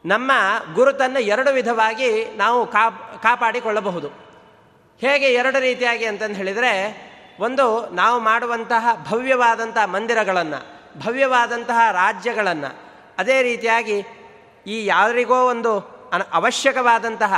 ನಮ್ಮ 0.06 0.32
ಗುರುತನ್ನು 0.74 1.20
ಎರಡು 1.20 1.52
ವಿಧವಾಗಿ 1.52 2.36
ನಾವು 2.36 2.66
ಕಾಪ್, 2.66 3.22
ಕಾಪಾಡಿಕೊಳ್ಳಬಹುದು. 3.22 4.08
ಹೇಗೆ 5.00 5.26
ಎರಡು 5.26 5.60
ರೀತಿಯಾಗಿ 5.60 6.04
ಅಂತಂದು 6.04 6.34
ಹೇಳಿದರೆ 6.34 7.09
ಒಂದು 7.40 7.94
ನಾವು 7.94 8.20
ಮಾಡುವಂತಹ 8.20 9.04
ಭವ್ಯವಾದಂತಹ 9.10 9.84
ಮಂದಿರಗಳನ್ನು, 9.84 10.60
ಭವ್ಯವಾದಂತಹ 11.00 11.78
ರಾಜ್ಯಗಳನ್ನು, 11.92 12.70
ಅದೇ 13.18 13.42
ರೀತಿಯಾಗಿ 13.42 13.98
ಈ 14.66 14.86
ಯಾರಿಗೋ 14.86 15.48
ಒಂದು 15.48 15.78
ಅನ 16.12 16.22
ಅವಶ್ಯಕವಾದಂತಹ 16.32 17.34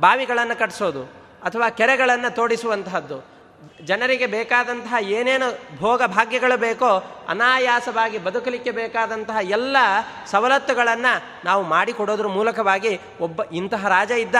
ಬಾವಿಗಳನ್ನು 0.00 0.58
ಕಟ್ಟಿಸೋದು 0.58 1.02
ಅಥವಾ 1.42 1.70
ಕೆರೆಗಳನ್ನು 1.70 2.34
ತೋಡಿಸುವಂತಹದ್ದು. 2.34 3.38
ಜನರಿಗೆ 3.84 4.26
ಬೇಕಾದಂತಹ 4.26 4.94
ಏನೇನು 5.00 5.78
ಭೋಗ 5.78 6.02
ಭಾಗ್ಯಗಳು 6.02 6.58
ಬೇಕೋ 6.58 6.90
ಅನಾಯಾಸವಾಗಿ 7.28 8.18
ಬದುಕಲಿಕ್ಕೆ 8.18 8.70
ಬೇಕಾದಂತಹ 8.70 9.36
ಎಲ್ಲ 9.42 9.76
ಸವಲತ್ತುಗಳನ್ನು 10.30 11.44
ನಾವು 11.44 11.62
ಮಾಡಿಕೊಡೋದ್ರ 11.62 12.26
ಮೂಲಕವಾಗಿ 12.26 13.00
ಒಬ್ಬ 13.20 13.42
ಇಂತಹ 13.52 13.88
ರಾಜ 13.88 14.10
ಇದ್ದ 14.10 14.34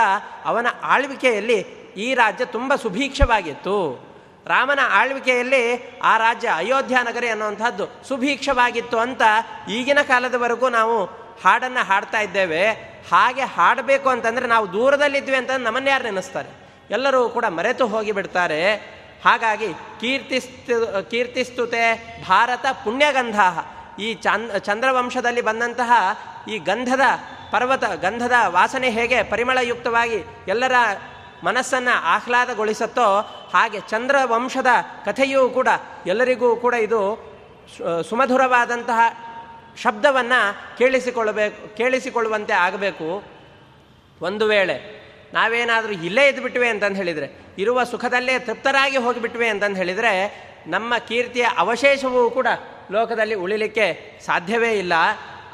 ಅವನ 0.44 0.66
ಆಳ್ವಿಕೆಯಲ್ಲಿ 0.82 1.60
ಈ 1.96 2.14
ರಾಜ್ಯ 2.14 2.44
ತುಂಬ 2.44 2.74
ಸುಭೀಕ್ಷವಾಗಿತ್ತು. 2.74 4.07
ರಾಮನ 4.48 4.78
ಆಳ್ವಿಕೆಯಲ್ಲಿ 4.92 5.98
ಆ 6.02 6.16
ರಾಜ್ಯ 6.16 6.48
ಅಯೋಧ್ಯ 6.48 6.96
ನಗರಿ 7.02 7.28
ಅನ್ನುವಂಥದ್ದು 7.28 8.08
ಸುಭೀಕ್ಷವಾಗಿತ್ತು 8.08 8.98
ಅಂತ 8.98 9.22
ಈಗಿನ 9.68 9.98
ಕಾಲದವರೆಗೂ 10.02 10.68
ನಾವು 10.68 11.04
ಹಾಡನ್ನು 11.44 11.86
ಹಾಡ್ತಾ 11.86 12.20
ಇದ್ದೇವೆ. 12.20 12.70
ಹಾಗೆ 13.12 13.42
ಹಾಡಬೇಕು 13.42 14.08
ಅಂತಂದರೆ 14.08 14.46
ನಾವು 14.46 14.72
ದೂರದಲ್ಲಿದ್ವಿ 14.72 15.36
ಅಂತ 15.36 15.50
ನಮ್ಮನ್ನು 15.50 15.90
ಯಾರು 15.90 16.04
ನೆನೆಸ್ತಾರೆ? 16.04 16.68
ಎಲ್ಲರೂ 16.90 17.28
ಕೂಡ 17.28 17.44
ಮರೆತು 17.44 17.86
ಹೋಗಿಬಿಡ್ತಾರೆ. 17.86 18.74
ಹಾಗಾಗಿ 19.24 19.74
ಕೀರ್ತಿಸ್ತು, 19.74 21.10
ಕೀರ್ತಿಸ್ತುತೆ 21.10 22.16
ಭಾರತ 22.28 22.66
ಪುಣ್ಯಗಂಧ 22.84 23.40
ಈ 24.00 24.14
ಚಂದ್, 24.14 24.58
ಚಂದ್ರವಂಶದಲ್ಲಿ 24.58 25.40
ಬಂದಂತಹ 25.40 25.92
ಈ 26.50 26.58
ಗಂಧದ 26.58 27.00
ಪರ್ವತ, 27.50 27.84
ಗಂಧದ 27.84 28.32
ವಾಸನೆ 28.46 28.90
ಹೇಗೆ 28.90 29.22
ಪರಿಮಳಯುಕ್ತವಾಗಿ 29.22 30.24
ಎಲ್ಲರ 30.48 30.72
ಮನಸ್ಸನ್ನು 31.44 32.02
ಆಹ್ಲಾದಗೊಳಿಸುತ್ತೋ 32.02 33.20
ಹಾಗೆ 33.54 33.80
ಚಂದ್ರ 33.80 34.16
ವಂಶದ 34.24 34.66
ಕಥೆಯೂ 35.04 35.48
ಕೂಡ 35.48 35.68
ಎಲ್ಲರಿಗೂ 36.06 36.56
ಕೂಡ 36.56 36.74
ಇದು 36.74 37.00
ಸುಮಧುರವಾದಂತಹ 38.08 39.00
ಶಬ್ದವನ್ನು 39.82 40.78
ಕೇಳಿಸಿಕೊಳ್ಳಬೇಕು 40.78 41.76
ಕೇಳಿಸಿಕೊಳ್ಳುವಂತೆ 41.76 42.52
ಆಗಬೇಕು. 42.52 43.22
ಒಂದು 44.22 44.46
ವೇಳೆ 44.46 44.98
ನಾವೇನಾದರೂ 45.34 45.92
ಇಲ್ಲೇ 45.92 46.28
ಇದ್ದುಬಿಟ್ವೆ 46.28 46.68
ಅಂತಂದು 46.68 46.96
ಹೇಳಿದರೆ, 46.96 47.40
ಇರುವ 47.58 47.84
ಸುಖದಲ್ಲೇ 47.84 48.38
ತೃಪ್ತರಾಗಿ 48.38 48.96
ಹೋಗಿಬಿಟ್ವೆ 48.96 49.48
ಅಂತಂದು 49.48 49.76
ಹೇಳಿದರೆ, 49.76 50.12
ನಮ್ಮ 50.66 50.98
ಕೀರ್ತಿಯ 50.98 51.46
ಅವಶೇಷವೂ 51.58 52.30
ಕೂಡ 52.30 52.46
ಲೋಕದಲ್ಲಿ 52.90 53.34
ಉಳಿಲಿಕ್ಕೆ 53.34 54.18
ಸಾಧ್ಯವೇ 54.26 54.72
ಇಲ್ಲ. 54.72 54.92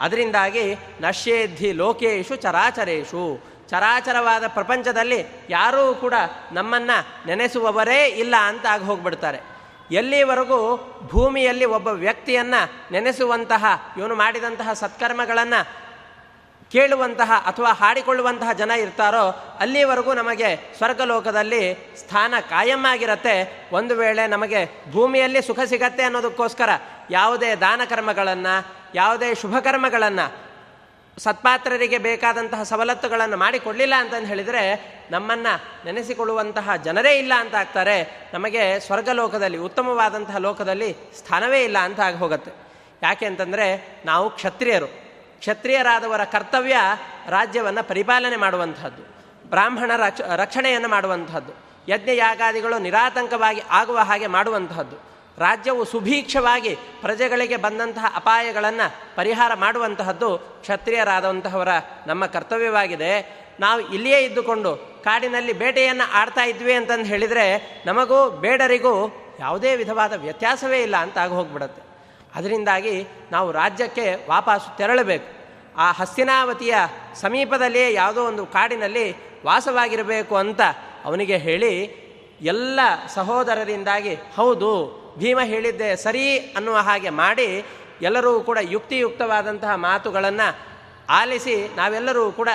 ಅದರಿಂದಾಗಿ 0.01 0.75
ನಶ್ಯೇದ್ಧಿ 1.01 1.73
ಲೋಕೇಶು 1.73 2.37
ಚರಾಚರೇಶು. 2.37 3.54
ಚರಾಚರವಾದ 3.69 4.47
ಪ್ರಪಂಚದಲ್ಲಿ 4.47 5.27
ಯಾರೂ 5.51 5.95
ಕೂಡ 5.95 6.15
ನಮ್ಮನ್ನು 6.53 7.27
ನೆನೆಸುವವರೇ 7.27 8.07
ಇಲ್ಲ 8.07 8.35
ಅಂತ 8.37 8.67
ಆಗಿ 8.67 8.85
ಹೋಗ್ಬಿಡ್ತಾರೆ. 8.85 9.41
ಎಲ್ಲಿವರೆಗೂ 9.91 10.77
ಭೂಮಿಯಲ್ಲಿ 11.07 11.65
ಒಬ್ಬ 11.65 11.89
ವ್ಯಕ್ತಿಯನ್ನು 11.89 12.93
ನೆನೆಸುವಂತಹ, 12.93 13.93
ಇವನು 13.99 14.15
ಮಾಡಿದಂತಹ 14.15 14.73
ಸತ್ಕರ್ಮಗಳನ್ನು 14.73 15.85
ಕೇಳುವಂತಹ 16.73 17.33
ಅಥವಾ 17.47 17.69
ಹಾಡಿಕೊಳ್ಳುವಂತಹ 17.69 18.53
ಜನ 18.53 18.71
ಇರ್ತಾರೋ, 18.71 19.57
ಅಲ್ಲಿವರೆಗೂ 19.61 20.15
ನಮಗೆ 20.15 20.75
ಸ್ವರ್ಗಲೋಕದಲ್ಲಿ 20.77 21.95
ಸ್ಥಾನ 21.97 22.35
ಕಾಯಂ 22.51 22.87
ಆಗಿರತ್ತೆ 22.87 23.69
ಒಂದು 23.73 23.95
ವೇಳೆ 23.95 24.27
ನಮಗೆ 24.27 24.85
ಭೂಮಿಯಲ್ಲಿ 24.93 25.43
ಸುಖ 25.43 25.61
ಸಿಗತ್ತೆ 25.61 26.03
ಅನ್ನೋದಕ್ಕೋಸ್ಕರ 26.03 26.69
ಯಾವುದೇ 27.11 27.55
ದಾನ 27.55 27.81
ಕರ್ಮಗಳನ್ನು 27.91 28.75
ಯಾವುದೇ 28.95 29.35
ಶುಭ 29.35 29.59
ಕರ್ಮಗಳನ್ನು 29.59 30.44
ಸತ್ಪಾತ್ರರಿಗೆ 31.19 31.99
ಬೇಕಾದಂತಹ 31.99 32.63
ಸವಲತ್ತುಗಳನ್ನು 32.63 33.37
ಮಾಡಿಕೊಡಲಿಲ್ಲ 33.37 33.95
ಅಂತಂದು 33.99 34.27
ಹೇಳಿದರೆ 34.27 34.95
ನಮ್ಮನ್ನು 35.11 35.85
ನೆನೆಸಿಕೊಳ್ಳುವಂತಹ 35.85 36.77
ಜನರೇ 36.77 37.19
ಇಲ್ಲ 37.19 37.33
ಅಂತ 37.37 37.55
ಆಗ್ತಾರೆ. 37.55 38.29
ನಮಗೆ 38.35 38.81
ಸ್ವರ್ಗಲೋಕದಲ್ಲಿ, 38.81 39.59
ಉತ್ತಮವಾದಂತಹ 39.59 40.37
ಲೋಕದಲ್ಲಿ 40.37 40.97
ಸ್ಥಾನವೇ 41.19 41.65
ಇಲ್ಲ 41.65 41.79
ಅಂತ 41.79 42.01
ಆಗಿ 42.01 42.17
ಹೋಗುತ್ತೆ. 42.17 42.51
ಯಾಕೆ 43.03 43.27
ಅಂತಂದರೆ 43.27 43.99
ನಾವು 44.07 44.31
ಕ್ಷತ್ರಿಯರು. 44.31 44.87
ಕ್ಷತ್ರಿಯರಾದವರ 45.39 46.25
ಕರ್ತವ್ಯ 46.25 46.77
ರಾಜ್ಯವನ್ನು 47.29 47.89
ಪರಿಪಾಲನೆ 47.89 48.37
ಮಾಡುವಂಥದ್ದು 48.37 49.03
ಬ್ರಾಹ್ಮಣ 49.51 49.91
ರಕ್ಷ, 49.97 50.21
ರಕ್ಷಣೆಯನ್ನು 50.21 50.89
ಮಾಡುವಂಥದ್ದು 50.89 51.53
ಯಜ್ಞ 51.89 52.11
ಯಾಗಾದಿಗಳು 52.13 52.79
ನಿರಾತಂಕವಾಗಿ 52.79 53.63
ಆಗುವ 53.71 53.99
ಹಾಗೆ 53.99 54.27
ಮಾಡುವಂತಹದ್ದು. 54.27 55.14
ರಾಜ್ಯವು 55.39 55.85
ಸುಭೀಕ್ಷವಾಗಿ 55.85 56.75
ಪ್ರಜೆಗಳಿಗೆ 56.75 57.57
ಬಂದಂತಹ 57.57 58.13
ಅಪಾಯಗಳನ್ನು 58.15 59.17
ಪರಿಹಾರ 59.17 59.55
ಮಾಡುವಂತಹದ್ದು 59.55 60.39
ಕ್ಷತ್ರಿಯರಾದಂತಹವರ 60.39 61.69
ನಮ್ಮ 62.07 62.27
ಕರ್ತವ್ಯವಾಗಿದೆ. 62.27 63.45
ನಾವು 63.61 63.81
ಇಲ್ಲಿಯೇ 63.81 64.21
ಇದ್ದುಕೊಂಡು 64.21 64.77
ಕಾಡಿನಲ್ಲಿ 65.05 65.53
ಬೇಟೆಯನ್ನು 65.53 66.13
ಆಡ್ತಾ 66.13 66.45
ಇದ್ವಿ 66.45 66.73
ಅಂತಂದು 66.73 67.05
ಹೇಳಿದರೆ 67.05 67.83
ನಮಗೂ 67.87 68.31
ಬೇಡರಿಗೂ 68.31 69.13
ಯಾವುದೇ 69.41 69.77
ವಿಧವಾದ 69.77 70.13
ವ್ಯತ್ಯಾಸವೇ 70.13 70.83
ಇಲ್ಲ 70.83 70.97
ಅಂತ 70.97 71.19
ಆಗಿ 71.19 71.33
ಹೋಗ್ಬಿಡುತ್ತೆ. 71.33 71.83
ಅದರಿಂದಾಗಿ 72.35 73.07
ನಾವು 73.33 73.53
ರಾಜ್ಯಕ್ಕೆ 73.53 74.29
ವಾಪಸ್ಸು 74.29 74.77
ತೆರಳಬೇಕು. 74.77 75.45
ಆ 75.77 75.93
ಹಸ್ತಿನಾವತಿಯ 75.93 76.75
ಸಮೀಪದಲ್ಲಿಯೇ 77.15 77.93
ಯಾವುದೋ 77.93 78.25
ಒಂದು 78.25 78.47
ಕಾಡಿನಲ್ಲಿ 78.47 79.17
ವಾಸವಾಗಿರಬೇಕು 79.45 80.37
ಅಂತ 80.37 80.61
ಅವನಿಗೆ 81.05 81.37
ಹೇಳಿ 81.37 82.05
ಎಲ್ಲ 82.43 82.81
ಸಹೋದರರಿಂದಾಗಿ 83.15 84.15
ಹೌದು 84.15 85.04
ಭೀಮ 85.19 85.41
ಹೇಳಿದ್ದೆ, 85.45 85.97
ಸರಿ 85.97 86.39
ಅನ್ನುವ 86.39 86.77
ಹಾಗೆ 86.77 87.11
ಮಾಡಿ 87.11 87.65
ಎಲ್ಲರೂ 88.03 88.41
ಕೂಡ 88.41 88.59
ಯುಕ್ತಿಯುಕ್ತವಾದಂತಹ 88.61 89.75
ಮಾತುಗಳನ್ನು 89.75 90.49
ಆಲಿಸಿ 91.09 91.71
ನಾವೆಲ್ಲರೂ 91.77 92.33
ಕೂಡ 92.33 92.49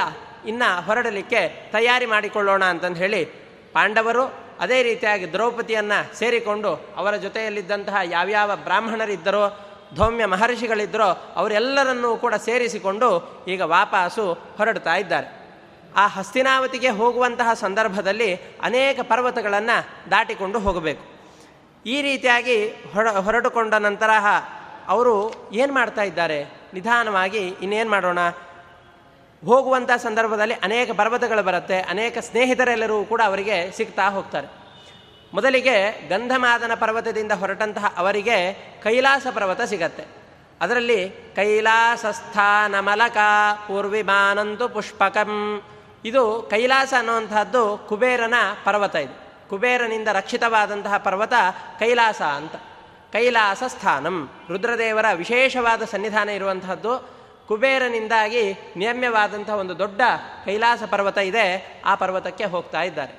ಇನ್ನು 0.46 0.86
ಹೊರಡಲಿಕ್ಕೆ 0.86 1.70
ತಯಾರಿ 1.72 2.06
ಮಾಡಿಕೊಳ್ಳೋಣ 2.06 2.64
ಅಂತಂದು 2.64 2.98
ಹೇಳಿ 2.98 3.26
ಪಾಂಡವರು 3.74 4.24
ಅದೇ 4.60 4.84
ರೀತಿಯಾಗಿ 4.84 5.34
ದ್ರೌಪದಿಯನ್ನು 5.34 6.16
ಸೇರಿಕೊಂಡು 6.20 6.72
ಅವರ 6.98 7.16
ಜೊತೆಯಲ್ಲಿದ್ದಂತಹ 7.16 7.98
ಯಾವ್ಯಾವ 8.04 8.56
ಬ್ರಾಹ್ಮಣರಿದ್ದರೋ, 8.56 9.44
ಧೌಮ್ಯ 9.96 10.26
ಮಹರ್ಷಿಗಳಿದ್ದರೋ, 10.26 11.34
ಅವರೆಲ್ಲರನ್ನೂ 11.36 12.18
ಕೂಡ 12.18 12.34
ಸೇರಿಸಿಕೊಂಡು 12.34 13.10
ಈಗ 13.48 13.62
ವಾಪಸ್ಸು 13.62 14.34
ಹೊರಡ್ತಾ 14.34 14.96
ಇದ್ದಾರೆ. 14.96 15.28
ಆ 15.96 16.08
ಹಸ್ತಿನಾವತಿಗೆ 16.08 16.90
ಹೋಗುವಂತಹ 16.90 17.54
ಸಂದರ್ಭದಲ್ಲಿ 17.54 18.36
ಅನೇಕ 18.62 19.00
ಪರ್ವತಗಳನ್ನು 19.04 20.12
ದಾಟಿಕೊಂಡು 20.12 20.60
ಹೋಗಬೇಕು. 20.60 21.19
ಈ 21.86 22.02
ರೀತಿಯಾಗಿ 22.02 22.68
ಹೊರ, 22.68 23.08
ಹೊರಟುಕೊಂಡ 23.08 23.74
ನಂತರ 23.74 24.10
ಅವರು 24.88 25.34
ಏನು 25.52 25.74
ಮಾಡ್ತಾ 25.74 26.02
ಇದ್ದಾರೆ? 26.02 26.46
ನಿಧಾನವಾಗಿ 26.74 27.38
ಇನ್ನೇನು 27.38 27.90
ಮಾಡೋಣ? 27.90 28.20
ಹೋಗುವಂಥ 29.46 29.92
ಸಂದರ್ಭದಲ್ಲಿ 29.92 30.54
ಅನೇಕ 30.54 30.92
ಪರ್ವತಗಳು 30.92 31.44
ಬರುತ್ತೆ, 31.44 31.80
ಅನೇಕ 31.80 32.18
ಸ್ನೇಹಿತರೆಲ್ಲರೂ 32.18 33.06
ಕೂಡ 33.06 33.22
ಅವರಿಗೆ 33.26 33.72
ಸಿಗ್ತಾ 33.72 34.10
ಹೋಗ್ತಾರೆ. 34.10 34.48
ಮೊದಲಿಗೆ 35.34 36.08
ಗಂಧಮಾದನ 36.10 36.72
ಪರ್ವತದಿಂದ 36.76 37.32
ಹೊರಟಂತಹ 37.32 37.94
ಅವರಿಗೆ 37.98 38.54
ಕೈಲಾಸ 38.84 39.28
ಪರ್ವತ 39.36 39.62
ಸಿಗತ್ತೆ. 39.62 40.06
ಅದರಲ್ಲಿ 40.62 41.10
ಕೈಲಾಸಸ್ಥಾನ 41.10 42.80
ಮಲಕ 42.80 43.18
ಪೂರ್ವಿಮಾನಂತು 43.68 44.70
ಪುಷ್ಪಕಂ. 44.70 45.64
ಇದು 46.06 46.48
ಕೈಲಾಸ 46.52 46.94
ಅನ್ನುವಂಥದ್ದು 46.98 47.86
ಕುಬೇರನ 47.90 48.34
ಪರ್ವತ 48.66 48.96
ಇದು. 48.96 49.29
ಕುಬೇರನಿಂದ 49.50 50.08
ರಕ್ಷಿತವಾದಂತಹ 50.08 50.98
ಪರ್ವತ 50.98 51.34
ಕೈಲಾಸ 51.80 52.22
ಅಂತ. 52.22 52.56
ಕೈಲಾಸ 53.14 53.64
ಸ್ಥಾನಂ. 53.68 54.30
ರುದ್ರದೇವರ 54.50 55.06
ವಿಶೇಷವಾದ 55.14 55.84
ಸನ್ನಿಧಾನ 55.84 56.30
ಇರುವಂತಹದ್ದು. 56.30 57.10
ಕುಬೇರನಿಂದಾಗಿ 57.48 58.74
ನಿಯಮ್ಯವಾದಂತಹ 58.76 59.54
ಒಂದು 59.54 59.80
ದೊಡ್ಡ 59.80 60.02
ಕೈಲಾಸ 60.46 60.84
ಪರ್ವತ 60.84 61.18
ಇದೆ. 61.18 61.82
ಆ 61.86 61.96
ಪರ್ವತಕ್ಕೆ 61.96 62.46
ಹೋಗ್ತಾ 62.46 62.82
ಇದ್ದಾರೆ. 62.82 63.14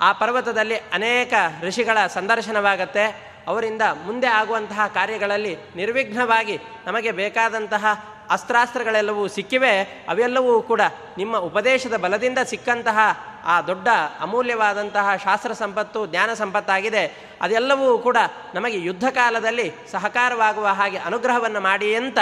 ಆ 0.00 0.12
ಪರ್ವತದಲ್ಲಿ 0.12 0.76
ಅನೇಕ 0.76 1.34
ಋಷಿಗಳ 1.62 2.06
ಸಂದರ್ಶನವಾಗತ್ತೆ. 2.06 3.34
ಅವರಿಂದ 3.46 3.82
ಮುಂದೆ 4.06 4.26
ಆಗುವಂತಹ 4.26 4.86
ಕಾರ್ಯಗಳಲ್ಲಿ 4.94 5.56
ನಿರ್ವಿಘ್ನವಾಗಿ 5.76 6.58
ನಮಗೆ 6.86 7.12
ಬೇಕಾದಂತಹ 7.12 8.13
ಅಸ್ತ್ರಾಸ್ತ್ರಗಳೆಲ್ಲವೂ 8.30 9.28
ಸಿಕ್ಕಿವೆ, 9.28 9.82
ಅವೆಲ್ಲವೂ 10.08 10.62
ಕೂಡ 10.62 10.80
ನಿಮ್ಮ 11.18 11.38
ಉಪದೇಶದ 11.38 11.96
ಬಲದಿಂದ 11.96 12.38
ಸಿಕ್ಕಂತಹ 12.44 12.98
ಆ 13.44 13.60
ದೊಡ್ಡ 13.60 13.88
ಅಮೂಲ್ಯವಾದಂತಹ 14.20 15.16
ಶಾಸ್ತ್ರ 15.24 15.52
ಸಂಪತ್ತು, 15.52 16.06
ಜ್ಞಾನ 16.06 16.32
ಸಂಪತ್ತಾಗಿದೆ. 16.32 17.32
ಅದೆಲ್ಲವೂ 17.40 17.98
ಕೂಡ 17.98 18.16
ನಮಗೆ 18.54 18.80
ಯುದ್ಧ 18.80 19.04
ಕಾಲದಲ್ಲಿ 19.10 19.72
ಸಹಕಾರವಾಗುವ 19.90 20.66
ಹಾಗೆ 20.66 20.98
ಅನುಗ್ರಹವನ್ನು 20.98 21.60
ಮಾಡಿ 21.60 21.94
ಅಂತ 21.94 22.18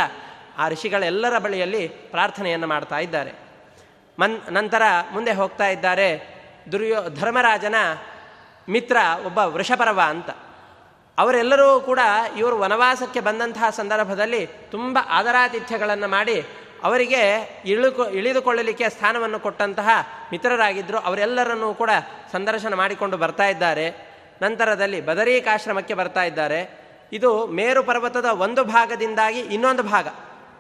ಆ 0.59 0.69
ಋಷಿಗಳೆಲ್ಲರ 0.69 1.39
ಬಳಿಯಲ್ಲಿ 1.39 1.89
ಪ್ರಾರ್ಥನೆಯನ್ನು 1.89 2.67
ಮಾಡ್ತಾ 2.67 2.99
ಇದ್ದಾರೆ. 2.99 3.33
ಮನ್, 4.19 4.53
ನಂತರ 4.53 4.83
ಮುಂದೆ 5.13 5.33
ಹೋಗ್ತಾ 5.33 5.69
ಇದ್ದಾರೆ 5.69 6.43
ದುರ್ಯೋ, 6.73 7.09
ಧರ್ಮರಾಜನ 7.09 7.75
ಮಿತ್ರ 8.69 8.97
ಒಬ್ಬ 9.27 9.39
ವೃಷಪರವ 9.39 10.01
ಅಂತ. 10.07 10.31
ಅವರೆಲ್ಲರೂ 11.19 11.81
ಕೂಡ 11.81 12.01
ಇವರು 12.37 12.57
ವನವಾಸಕ್ಕೆ 12.59 13.21
ಬಂದಂತಹ 13.21 13.71
ಸಂದರ್ಭದಲ್ಲಿ 13.71 14.47
ತುಂಬ 14.47 14.99
ಆದರಾತಿಥ್ಯಗಳನ್ನು 15.09 16.09
ಮಾಡಿ 16.09 16.37
ಅವರಿಗೆ 16.83 17.21
ಇಳುಕೊ, 17.65 18.05
ಇಳಿದುಕೊಳ್ಳಲಿಕ್ಕೆ 18.05 18.89
ಸ್ಥಾನವನ್ನು 18.91 19.41
ಕೊಟ್ಟಂತಹ 19.41 19.89
ಮಿತ್ರರಾಗಿದ್ದರು 20.33 20.99
ಅವರೆಲ್ಲರನ್ನೂ 20.99 21.75
ಕೂಡ 21.75 21.91
ಸಂದರ್ಶನ 22.33 22.75
ಮಾಡಿಕೊಂಡು 22.75 23.17
ಬರ್ತಾ 23.17 23.47
ಇದ್ದಾರೆ. 23.47 23.87
ನಂತರದಲ್ಲಿ 24.43 25.01
ಬದರೀಕಾಶ್ರಮಕ್ಕೆ 25.01 25.95
ಬರ್ತಾ 25.95 26.23
ಇದ್ದಾರೆ. 26.23 26.61
ಇದು 27.13 27.47
ಮೇರು 27.47 27.83
ಪರ್ವತದ 27.83 28.25
ಒಂದು 28.25 28.65
ಭಾಗದಿಂದಾಗಿ 28.65 29.41
ಇನ್ನೊಂದು 29.41 29.83
ಭಾಗ, 29.83 30.09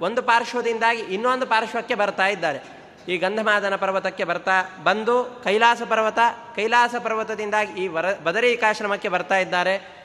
ಒಂದು 0.00 0.22
ಪಾರ್ಶ್ವದಿಂದಾಗಿ 0.22 1.00
ಇನ್ನೊಂದು 1.00 1.46
ಪಾರ್ಶ್ವಕ್ಕೆ 1.46 1.94
ಬರ್ತಾ 1.94 2.26
ಇದ್ದಾರೆ. 2.26 2.60
ಈ 3.08 3.16
ಗಂಧಮಾದನ 3.18 3.76
ಪರ್ವತಕ್ಕೆ 3.76 4.24
ಬರ್ತಾ, 4.24 4.56
ಬಂದು 4.84 5.16
ಕೈಲಾಸ 5.44 5.82
ಪರ್ವತ, 5.82 6.18
ಕೈಲಾಸ 6.56 6.94
ಪರ್ವತದಿಂದಾಗಿ 7.04 7.84
ಈ 7.84 7.88
ವರ 7.88 8.12
ಬದರೀಕಾಶ್ರಮಕ್ಕೆ 8.24 9.08
ಬರ್ತಾ 9.08 9.38
ಇದ್ದಾರೆ. 9.38 10.01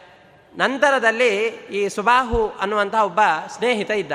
ನಂತರದಲ್ಲಿ 0.58 1.38
ಈ 1.48 1.90
ಸುಬಾಹು 1.90 2.48
ಅನ್ನುವಂಥ 2.62 2.96
ಒಬ್ಬ 2.96 3.20
ಸ್ನೇಹಿತ 3.50 3.92
ಇದ್ದ 3.92 4.12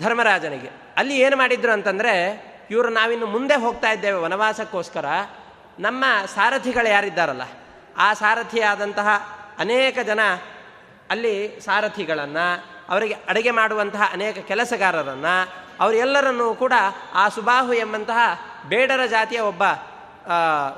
ಧರ್ಮರಾಜನಿಗೆ. 0.00 0.70
ಅಲ್ಲಿ 0.96 1.18
ಏನು 1.18 1.36
ಮಾಡಿದ್ರು 1.36 1.72
ಅಂತಂದರೆ, 1.72 2.14
ಇವರು 2.70 2.88
ನಾವಿನ್ನು 2.88 3.26
ಮುಂದೆ 3.26 3.54
ಹೋಗ್ತಾ 3.54 3.90
ಇದ್ದೇವೆ 3.90 4.18
ವನವಾಸಕ್ಕೋಸ್ಕರ. 4.18 5.04
ನಮ್ಮ 5.78 6.04
ಸಾರಥಿಗಳು 6.34 6.90
ಯಾರಿದ್ದಾರಲ್ಲ, 6.90 7.42
ಆ 7.98 8.12
ಸಾರಥಿಯಾದಂತಹ 8.12 9.08
ಅನೇಕ 9.58 9.98
ಜನ 10.06 10.20
ಅಲ್ಲಿ 11.10 11.60
ಸಾರಥಿಗಳನ್ನು, 11.60 12.64
ಅವರಿಗೆ 12.88 13.14
ಅಡುಗೆ 13.14 13.50
ಮಾಡುವಂತಹ 13.50 14.10
ಅನೇಕ 14.12 14.38
ಕೆಲಸಗಾರರನ್ನು, 14.38 15.48
ಅವರೆಲ್ಲರನ್ನೂ 15.80 16.54
ಕೂಡ 16.54 16.72
ಆ 17.14 17.28
ಸುಬಾಹು 17.28 17.72
ಎಂಬಂತಹ 17.72 18.18
ಬೇಡರ 18.68 19.06
ಜಾತಿಯ 19.06 19.40
ಒಬ್ಬ 19.40 19.62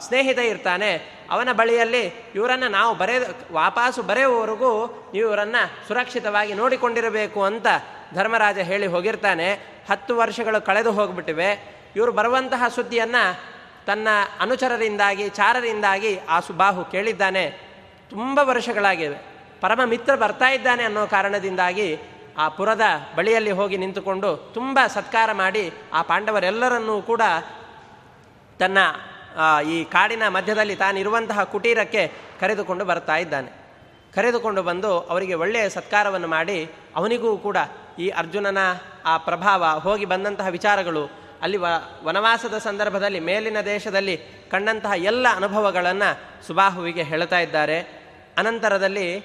ಸ್ನೇಹಿತ 0.00 0.38
ಇರ್ತಾನೆ. 0.38 1.21
ಅವನ 1.30 1.52
ಬಳಿಯಲ್ಲಿ 1.52 2.14
ಇವರನ್ನು 2.35 2.69
ನಾವು 2.69 2.95
ಬರೆ, 2.95 3.19
ವಾಪಾಸು 3.52 4.02
ಬರೆಯುವವರೆಗೂ 4.02 4.73
ಇವರನ್ನು 5.14 5.88
ಸುರಕ್ಷಿತವಾಗಿ 5.88 6.54
ನೋಡಿಕೊಂಡಿರಬೇಕು 6.54 7.45
ಅಂತ 7.45 7.66
ಧರ್ಮರಾಜ 8.14 8.59
ಹೇಳಿ 8.59 8.87
ಹೋಗಿರ್ತಾನೆ. 8.87 9.52
ಹತ್ತು 9.90 10.16
ವರ್ಷಗಳು 10.16 10.64
ಕಳೆದು 10.64 10.92
ಹೋಗ್ಬಿಟ್ಟಿವೆ. 10.92 11.80
ಇವರು 11.97 12.12
ಬರುವಂತಹ 12.12 12.64
ಸುದ್ದಿಯನ್ನು 12.69 13.40
ತನ್ನ 13.87 14.09
ಅನುಚರರಿಂದಾಗಿ, 14.40 15.28
ಚಾರರಿಂದಾಗಿ 15.28 16.21
ಆ 16.28 16.40
ಸುಬಾಹು 16.40 16.85
ಕೇಳಿದ್ದಾನೆ. 16.85 17.50
ತುಂಬ 18.11 18.40
ವರ್ಷಗಳಾಗಿವೆ. 18.42 19.16
ಪರಮ 19.61 19.80
ಮಿತ್ರ 19.85 20.14
ಬರ್ತಾ 20.14 20.49
ಇದ್ದಾನೆ 20.49 20.85
ಅನ್ನೋ 20.85 21.07
ಕಾರಣದಿಂದಾಗಿ 21.07 21.99
ಆ 22.38 22.49
ಪುರದ 22.49 22.80
ಬಳಿಯಲ್ಲಿ 23.16 23.50
ಹೋಗಿ 23.50 23.76
ನಿಂತುಕೊಂಡು 23.76 24.37
ತುಂಬ 24.54 24.78
ಸತ್ಕಾರ 24.87 25.33
ಮಾಡಿ 25.33 25.73
ಆ 25.92 26.02
ಪಾಂಡವರೆಲ್ಲರನ್ನೂ 26.02 27.02
ಕೂಡ 27.02 27.23
ತನ್ನ 28.59 28.78
ಈ 29.66 29.84
ಕಾಡಿನ 29.84 30.28
ಮಧ್ಯದಲ್ಲಿ 30.28 30.76
ತಾನಿರುವಂತಹ 30.76 31.45
ಕುಟೀರಕ್ಕೆ 31.45 32.12
ಕರೆದುಕೊಂಡು 32.40 32.84
ಬರ್ತಾ 32.84 33.16
ಇದ್ದಾನೆ. 33.16 33.60
ಕರೆದುಕೊಂಡು 34.14 34.62
ಬಂದು 34.62 35.00
ಅವರಿಗೆ 35.00 35.34
ಒಳ್ಳೆಯ 35.34 35.69
ಸತ್ಕಾರವನ್ನು 35.69 36.28
ಮಾಡಿ 36.28 36.71
ಅವನಿಗೂ 36.97 37.36
ಕೂಡ 37.36 37.56
ಈ 37.99 38.08
ಅರ್ಜುನನ 38.08 38.58
ಆ 39.04 39.16
ಪ್ರಭಾವ 39.16 39.64
ಹೋಗಿ 39.64 40.04
ಬಂದಂತಹ 40.04 40.47
ವಿಚಾರಗಳು 40.47 41.10
ಅಲ್ಲಿ 41.43 41.56
ವನವಾಸದ 42.04 42.58
ಸಂದರ್ಭದಲ್ಲಿ 42.58 43.21
ಮೇಲಿನ 43.21 43.60
ದೇಶದಲ್ಲಿ 43.60 44.16
ಕಂಡಂತಹ 44.50 44.93
ಎಲ್ಲ 44.97 45.26
ಅನುಭವಗಳನ್ನು 45.34 46.47
ಸುಬಾಹುವಿಗೆ 46.47 47.02
ಹೇಳ್ತಾ 47.02 47.38
ಇದ್ದಾರೆ. 47.38 47.80
ಅನಂತರದಲ್ಲಿ 48.38 49.21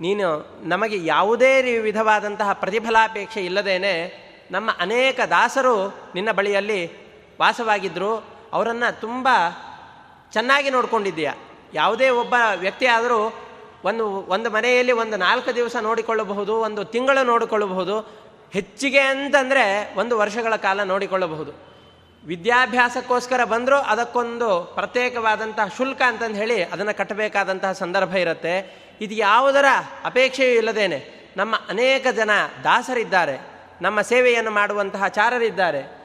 ನೀನು 0.00 0.58
ನಮಗೆ 0.64 1.06
ಯಾವುದೇ 1.06 1.78
ವಿಧವಾದಂತಹ 1.78 2.52
ಪ್ರತಿಫಲಾಪೇಕ್ಷೆ 2.52 3.44
ಇಲ್ಲದೇನೆ 3.44 4.24
ನಮ್ಮ 4.50 4.70
ಅನೇಕ 4.78 5.20
ದಾಸರು 5.30 5.94
ನಿನ್ನ 6.14 6.32
ಬಳಿಯಲ್ಲಿ 6.32 6.92
ವಾಸವಾಗಿದ್ದರು 7.40 8.33
ಅವರನ್ನು 8.54 9.00
ತುಂಬ 9.00 9.28
ಚೆನ್ನಾಗಿ 10.32 10.70
ನೋಡಿಕೊಂಡಿದ್ದೀಯಾ. 10.70 11.34
ಯಾವುದೇ 11.74 12.08
ಒಬ್ಬ 12.08 12.34
ವ್ಯಕ್ತಿ 12.56 12.86
ಆದರೂ 12.86 13.34
ಒಂದು 13.84 14.08
ಒಂದು 14.08 14.50
ಮನೆಯಲ್ಲಿ 14.50 14.92
ಒಂದು 14.92 15.16
ನಾಲ್ಕು 15.16 15.54
ದಿವಸ 15.54 15.76
ನೋಡಿಕೊಳ್ಳಬಹುದು, 15.80 16.54
ಒಂದು 16.54 16.84
ತಿಂಗಳು 16.84 17.26
ನೋಡಿಕೊಳ್ಳಬಹುದು, 17.26 18.00
ಹೆಚ್ಚಿಗೆ 18.52 19.00
ಅಂತಂದರೆ 19.00 19.94
ಒಂದು 19.96 20.18
ವರ್ಷಗಳ 20.18 20.56
ಕಾಲ 20.56 20.82
ನೋಡಿಕೊಳ್ಳಬಹುದು. 20.82 21.74
ವಿದ್ಯಾಭ್ಯಾಸಕ್ಕೋಸ್ಕರ 22.26 23.44
ಬಂದರೂ 23.44 23.76
ಅದಕ್ಕೊಂದು 23.76 24.72
ಪ್ರತ್ಯೇಕವಾದಂತಹ 24.74 25.66
ಶುಲ್ಕ 25.76 26.02
ಅಂತಂದು 26.06 26.34
ಹೇಳಿ 26.34 26.62
ಅದನ್ನು 26.62 26.96
ಕಟ್ಟಬೇಕಾದಂತಹ 26.96 27.72
ಸಂದರ್ಭ 27.72 28.16
ಇರುತ್ತೆ. 28.16 28.84
ಇದು 29.00 29.14
ಯಾವುದರ 29.14 29.64
ಅಪೇಕ್ಷೆಯೂ 30.04 30.56
ಇಲ್ಲದೇನೆ. 30.56 31.30
ನಮ್ಮ 31.36 31.54
ಅನೇಕ 31.68 32.06
ಜನ 32.16 32.30
ದಾಸರಿದ್ದಾರೆ. 32.64 33.38
ನಮ್ಮ 33.82 34.00
ಸೇವೆಯನ್ನು 34.00 34.50
ಮಾಡುವಂತಹ 34.50 35.08
ಚಾರರಿದ್ದಾರೆ. 35.08 36.04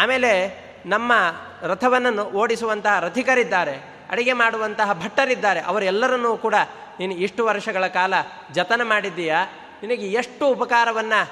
ಆಮೇಲೆ 0.00 0.60
ನಮ್ಮ 0.86 1.12
ರಥವನ್ನು 1.62 2.24
ಓಡಿಸುವಂತಹ 2.24 3.00
ರಥಿಕರಿದ್ದಾರೆ, 3.00 3.76
ಅಡಿಗೆ 4.10 4.32
ಮಾಡುವಂತಹ 4.32 4.92
ಭಟ್ಟರಿದ್ದಾರೆ, 4.92 5.60
ಅವರೆಲ್ಲರನ್ನೂ 5.60 6.36
ಕೂಡ 6.36 6.54
ನೀನು 7.00 7.14
ಇಷ್ಟು 7.14 7.46
ವರ್ಷಗಳ 7.46 7.86
ಕಾಲ 7.86 8.14
ಜತನ 8.52 8.80
ಮಾಡಿದ್ದೀಯಾ? 8.84 9.44
ನಿನಗೆ 9.82 10.06
ಎಷ್ಟು 10.06 10.48
ಉಪಕಾರವನ್ನು, 10.48 11.30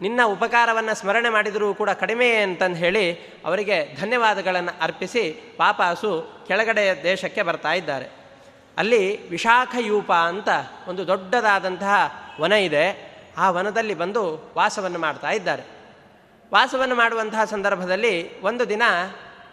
ನಿನ್ನ 0.00 0.20
ಉಪಕಾರವನ್ನು 0.24 0.94
ಸ್ಮರಣೆ 0.94 1.28
ಮಾಡಿದರೂ 1.28 1.74
ಕೂಡ 1.74 1.90
ಕಡಿಮೆ 1.90 2.34
ಅಂತಂದು 2.34 2.76
ಹೇಳಿ 2.76 3.12
ಅವರಿಗೆ 3.44 3.96
ಧನ್ಯವಾದಗಳನ್ನು 4.00 4.82
ಅರ್ಪಿಸಿ 4.82 5.54
ಪಾಪಾಸು 5.56 6.44
ಕೆಳಗಡೆ 6.48 7.02
ದೇಶಕ್ಕೆ 7.02 7.42
ಬರ್ತಾ 7.42 7.72
ಇದ್ದಾರೆ. 7.72 8.08
ಅಲ್ಲಿ 8.76 9.28
ವಿಶಾಖಯೂಪ 9.28 10.12
ಅಂತ 10.12 10.48
ಒಂದು 10.88 11.06
ದೊಡ್ಡದಾದಂತಹ 11.06 12.12
ವನ 12.40 12.52
ಇದೆ, 12.52 13.10
ಆ 13.38 13.50
ವನದಲ್ಲಿ 13.50 13.94
ಬಂದು 13.94 14.52
ವಾಸವನ್ನು 14.56 14.98
ಮಾಡ್ತಾ 14.98 15.30
ಇದ್ದಾರೆ. 15.30 15.62
ವಾಸವನ್ನು 16.52 16.94
ಮಾಡುವಂತಹ 16.94 17.44
ಸಂದರ್ಭದಲ್ಲಿ 17.44 18.40
ಒಂದು 18.40 18.68
ದಿನ 18.68 18.82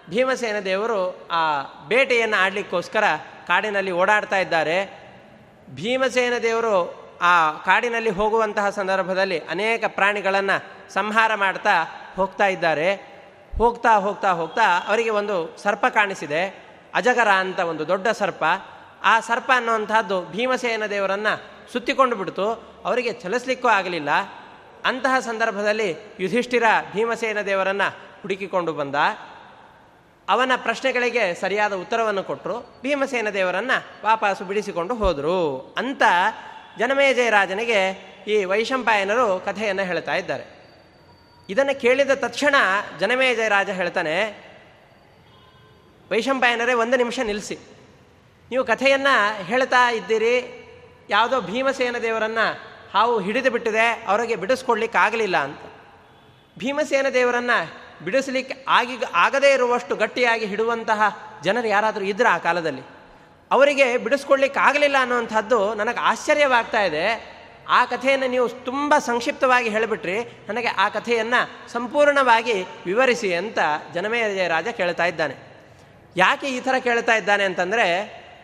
ಭೀಮಸೇನ 0.10 0.60
ದೇವರು 0.60 1.28
ಆ 1.32 1.62
ಬೇಟೆಯನ್ನು 1.88 2.38
ಆಡಲಿಕ್ಕೋಸ್ಕರ 2.38 3.04
ಕಾಡಿನಲ್ಲಿ 3.48 3.92
ಓಡಾಡ್ತಾ 3.92 4.38
ಇದ್ದಾರೆ. 4.38 5.08
ಭೀಮಸೇನ 5.70 6.34
ದೇವರು 6.44 7.08
ಆ 7.22 7.52
ಕಾಡಿನಲ್ಲಿ 7.52 8.10
ಹೋಗುವಂತಹ 8.10 8.70
ಸಂದರ್ಭದಲ್ಲಿ 8.70 9.40
ಅನೇಕ 9.40 9.84
ಪ್ರಾಣಿಗಳನ್ನು 9.88 10.94
ಸಂಹಾರ 10.94 11.36
ಮಾಡ್ತಾ 11.36 11.84
ಹೋಗ್ತಾ 12.16 12.48
ಇದ್ದಾರೆ. 12.48 12.96
ಹೋಗ್ತಾ 13.58 13.96
ಹೋಗ್ತಾ 13.96 14.32
ಹೋಗ್ತಾ 14.32 14.62
ಅವರಿಗೆ 14.88 15.10
ಒಂದು 15.10 15.58
ಸರ್ಪ 15.58 15.86
ಕಾಣಿಸಿದೆ. 15.90 16.68
ಅಜಗರ 16.96 17.30
ಅಂತ 17.30 17.60
ಒಂದು 17.60 17.88
ದೊಡ್ಡ 17.88 18.08
ಸರ್ಪ. 18.08 18.44
ಆ 19.04 19.20
ಸರ್ಪ 19.20 19.52
ಅನ್ನುವಂಥದ್ದು 19.56 20.26
ಭೀಮಸೇನ 20.26 20.86
ದೇವರನ್ನು 20.86 21.72
ಸುತ್ತಿಕೊಂಡು 21.74 22.16
ಬಿಡ್ತು. 22.16 22.54
ಅವರಿಗೆ 22.86 23.14
ಚಲಿಸ್ಲಿಕ್ಕೂ 23.14 23.68
ಆಗಲಿಲ್ಲ. 23.68 24.10
ಅಂತಹ 24.86 25.20
ಸಂದರ್ಭದಲ್ಲಿ 25.20 26.16
ಯುಧಿಷ್ಠಿರ 26.20 26.64
ಭೀಮಸೇನ 26.96 27.42
ದೇವರನ್ನು 27.42 28.22
ಹುಡುಕಿಕೊಂಡು 28.22 28.74
ಬಂದ. 28.74 28.96
ಅವನ 30.30 30.52
ಪ್ರಶ್ನೆಗಳಿಗೆ 30.56 31.24
ಸರಿಯಾದ 31.42 31.74
ಉತ್ತರವನ್ನು 31.74 32.24
ಕೊಟ್ಟರು 32.24 32.56
ಭೀಮಸೇನ 32.82 33.30
ದೇವರನ್ನು 33.30 33.78
ವಾಪಸ್ಸು 34.06 34.44
ಬಿಡಿಸಿಕೊಂಡು 34.46 34.96
ಹೋದರು. 34.96 35.40
ಅಂತ 35.78 36.04
ಜನಮೇಜಯ 36.80 37.30
ರಾಜನಿಗೆ 37.30 37.80
ಈ 38.28 38.44
ವೈಶಂಪಾಯನರು 38.46 39.28
ಕಥೆಯನ್ನು 39.40 39.84
ಹೇಳ್ತಾ 39.84 40.16
ಇದ್ದಾರೆ. 40.16 40.46
ಇದನ್ನು 41.50 41.80
ಕೇಳಿದ 41.80 42.14
ತಕ್ಷಣ 42.16 42.56
ಜನಮೇಜಯ 43.00 43.48
ರಾಜ 43.48 43.70
ಹೇಳ್ತಾನೆ, 43.70 44.16
ವೈಶಂಪಾಯನರೇ, 46.12 46.74
ಒಂದು 46.74 46.98
ನಿಮಿಷ 46.98 47.20
ನಿಲ್ಲಿಸಿ 47.24 47.58
ನೀವು 48.52 48.64
ಕಥೆಯನ್ನು 48.64 49.44
ಹೇಳ್ತಾ 49.44 49.92
ಇದ್ದೀರಿ. 49.92 50.36
ಯಾವುದೋ 51.10 51.42
ಭೀಮಸೇನ 51.42 51.98
ದೇವರನ್ನು 51.98 52.46
ಹಾವು 52.94 53.20
ಹಿಡಿದು 53.20 53.50
ಬಿಟ್ಟಿದೆ, 53.52 53.88
ಅವರಿಗೆ 54.08 54.36
ಬಿಡಿಸ್ಕೊಡ್ಲಿಕ್ಕೆ 54.36 54.98
ಆಗಲಿಲ್ಲ 54.98 55.38
ಅಂತ. 55.38 55.64
ಭೀಮಸೇನ 56.60 57.10
ದೇವರನ್ನು 57.14 57.87
ಬಿಡಿಸಲಿಕ್ಕೆ 58.04 58.66
ಆಗಿ 58.68 58.98
ಆಗದೇ 59.14 59.54
ಇರುವಷ್ಟು 59.54 59.96
ಗಟ್ಟಿಯಾಗಿ 59.96 60.46
ಹಿಡುವಂತಹ 60.46 61.02
ಜನರು 61.44 61.68
ಯಾರಾದರೂ 61.68 62.04
ಇದ್ರ 62.04 62.28
ಆ 62.32 62.38
ಕಾಲದಲ್ಲಿ? 62.38 62.82
ಅವರಿಗೆ 63.52 63.98
ಬಿಡಿಸ್ಕೊಳ್ಲಿಕ್ಕೆ 63.98 64.60
ಆಗಲಿಲ್ಲ 64.60 64.96
ಅನ್ನುವಂಥದ್ದು 65.00 65.74
ನನಗೆ 65.74 66.00
ಆಶ್ಚರ್ಯವಾಗ್ತಾ 66.00 66.82
ಇದೆ. 66.82 67.38
ಆ 67.70 67.86
ಕಥೆಯನ್ನು 67.86 68.28
ನೀವು 68.28 68.50
ತುಂಬ 68.50 68.98
ಸಂಕ್ಷಿಪ್ತವಾಗಿ 68.98 69.70
ಹೇಳಿಬಿಟ್ರಿ. 69.70 70.44
ನನಗೆ 70.50 70.68
ಆ 70.68 70.90
ಕಥೆಯನ್ನು 70.90 71.70
ಸಂಪೂರ್ಣವಾಗಿ 71.70 72.66
ವಿವರಿಸಿ 72.86 73.34
ಅಂತ 73.34 73.60
ಜನಮೇಜಯ 73.94 74.48
ರಾಜ 74.48 74.68
ಕೇಳ್ತಾ 74.68 75.06
ಇದ್ದಾನೆ. 75.06 75.36
ಯಾಕೆ 76.16 76.48
ಈ 76.48 76.60
ಥರ 76.60 76.76
ಕೇಳ್ತಾ 76.80 77.16
ಇದ್ದಾನೆ 77.16 77.44
ಅಂತಂದರೆ, 77.44 77.88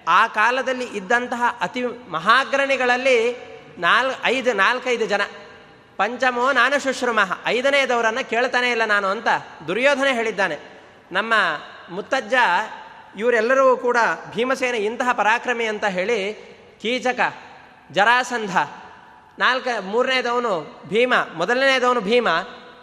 ಆ 0.08 0.28
ಕಾಲದಲ್ಲಿ 0.28 0.86
ಇದ್ದಂತಹ 0.86 1.44
ಅತಿ 1.62 1.84
ಮಹಾಗ್ರಣಿಗಳಲ್ಲಿ 2.10 3.38
ನಾಲ್, 3.78 4.12
ಐದು, 4.26 4.54
ನಾಲ್ಕೈದು 4.54 5.06
ಜನ 5.06 5.22
ಪಂಚಮೋ 5.98 6.52
ನಾನು 6.52 6.84
ಶುಶ್ರಮಃ. 6.84 7.38
ಐದನೆಯದವರನ್ನು 7.46 8.30
ಕೇಳ್ತಾನೆ 8.30 8.72
ಇಲ್ಲ 8.72 8.86
ನಾನು 8.86 9.08
ಅಂತ 9.08 9.28
ದುರ್ಯೋಧನೆ 9.68 10.14
ಹೇಳಿದ್ದಾನೆ. 10.14 10.60
ನಮ್ಮ 11.12 11.34
ಮುತ್ತಜ್ಜ 11.92 12.34
ಇವರೆಲ್ಲರೂ 13.18 13.78
ಕೂಡ 13.78 13.98
ಭೀಮಸೇನ 14.36 14.76
ಇಂತಹ 14.76 15.12
ಪರಾಕ್ರಮಿ 15.12 15.66
ಅಂತ 15.66 15.86
ಹೇಳಿ 15.86 16.34
ಕೀಚಕ, 16.82 17.20
ಜರಾಸಂಧ, 17.92 18.58
ನಾಲ್ಕ 19.40 19.68
ಮೂರನೇದವನು 19.82 20.82
ಭೀಮ 20.88 21.14
ಮೊದಲನೇದವನು 21.34 22.02
ಭೀಮ, 22.02 22.28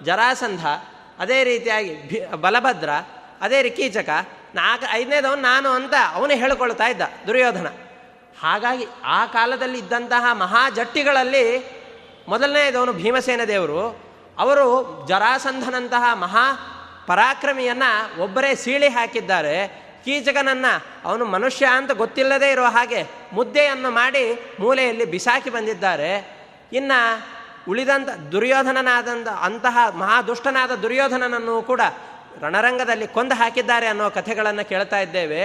ಜರಾಸಂಧ, 0.02 0.66
ಅದೇ 1.18 1.44
ರೀತಿಯಾಗಿ 1.44 2.08
ಭಿ, 2.08 2.26
ಬಲಭದ್ರ, 2.36 2.90
ಅದೇ 3.40 3.62
ರೀ 3.62 3.70
ಕೀಚಕ, 3.70 4.08
ನಾಲ್ಕು 4.54 4.92
ಐದನೇದವನು 4.92 5.42
ನಾನು 5.42 5.68
ಅಂತ 5.68 5.94
ಅವನು 6.12 6.32
ಹೇಳಿಕೊಳ್ತಾ 6.32 6.86
ಇದ್ದ 6.86 7.02
ದುರ್ಯೋಧನ. 7.26 7.66
ಹಾಗಾಗಿ 8.40 8.86
ಆ 9.04 9.26
ಕಾಲದಲ್ಲಿ 9.26 9.78
ಇದ್ದಂತಹ 9.78 10.32
ಮಹಾಜಟ್ಟಿಗಳಲ್ಲಿ 10.32 11.79
ಮೊದಲನೇದವನು 12.30 12.92
ಭೀಮಸೇನ 12.92 13.40
ದೇವರು. 13.48 13.82
ಅವರು 14.38 14.66
ಜರಾಸಂಧನಂತಹ 15.08 16.14
ಮಹಾ 16.14 16.46
ಪರಾಕ್ರಮಿಯನ್ನು 17.06 18.22
ಒಬ್ಬರೇ 18.22 18.54
ಸೀಳಿ 18.54 18.88
ಹಾಕಿದ್ದಾರೆ. 18.88 19.56
ಕೀಚಕನನ್ನು 20.04 20.72
ಅವನು 21.04 21.24
ಮನುಷ್ಯ 21.24 21.66
ಅಂತ 21.66 21.90
ಗೊತ್ತಿಲ್ಲದೆ 21.92 22.50
ಇರೋ 22.50 22.64
ಹಾಗೆ 22.64 23.06
ಮುದ್ದೆಯನ್ನು 23.32 23.90
ಮಾಡಿ 23.90 24.54
ಮೂಲೆಯಲ್ಲಿ 24.60 25.04
ಬಿಸಾಕಿ 25.04 25.50
ಬಂದಿದ್ದಾರೆ. 25.50 26.10
ಇನ್ನು 26.72 27.22
ಉಳಿದಂಥ 27.70 28.08
ದುರ್ಯೋಧನನಾದಂಥ 28.08 29.28
ಅಂತಹ 29.28 29.78
ಮಹಾದುಷ್ಟನಾದ 29.96 30.70
ದುರ್ಯೋಧನನನ್ನು 30.70 31.62
ಕೂಡ 31.62 31.80
ರಣರಂಗದಲ್ಲಿ 32.42 33.06
ಕೊಂದು 33.06 33.34
ಹಾಕಿದ್ದಾರೆ 33.34 33.86
ಅನ್ನೋ 33.86 34.10
ಕಥೆಗಳನ್ನು 34.10 34.68
ಕೇಳ್ತಾ 34.68 35.00
ಇದ್ದೇವೆ. 35.00 35.42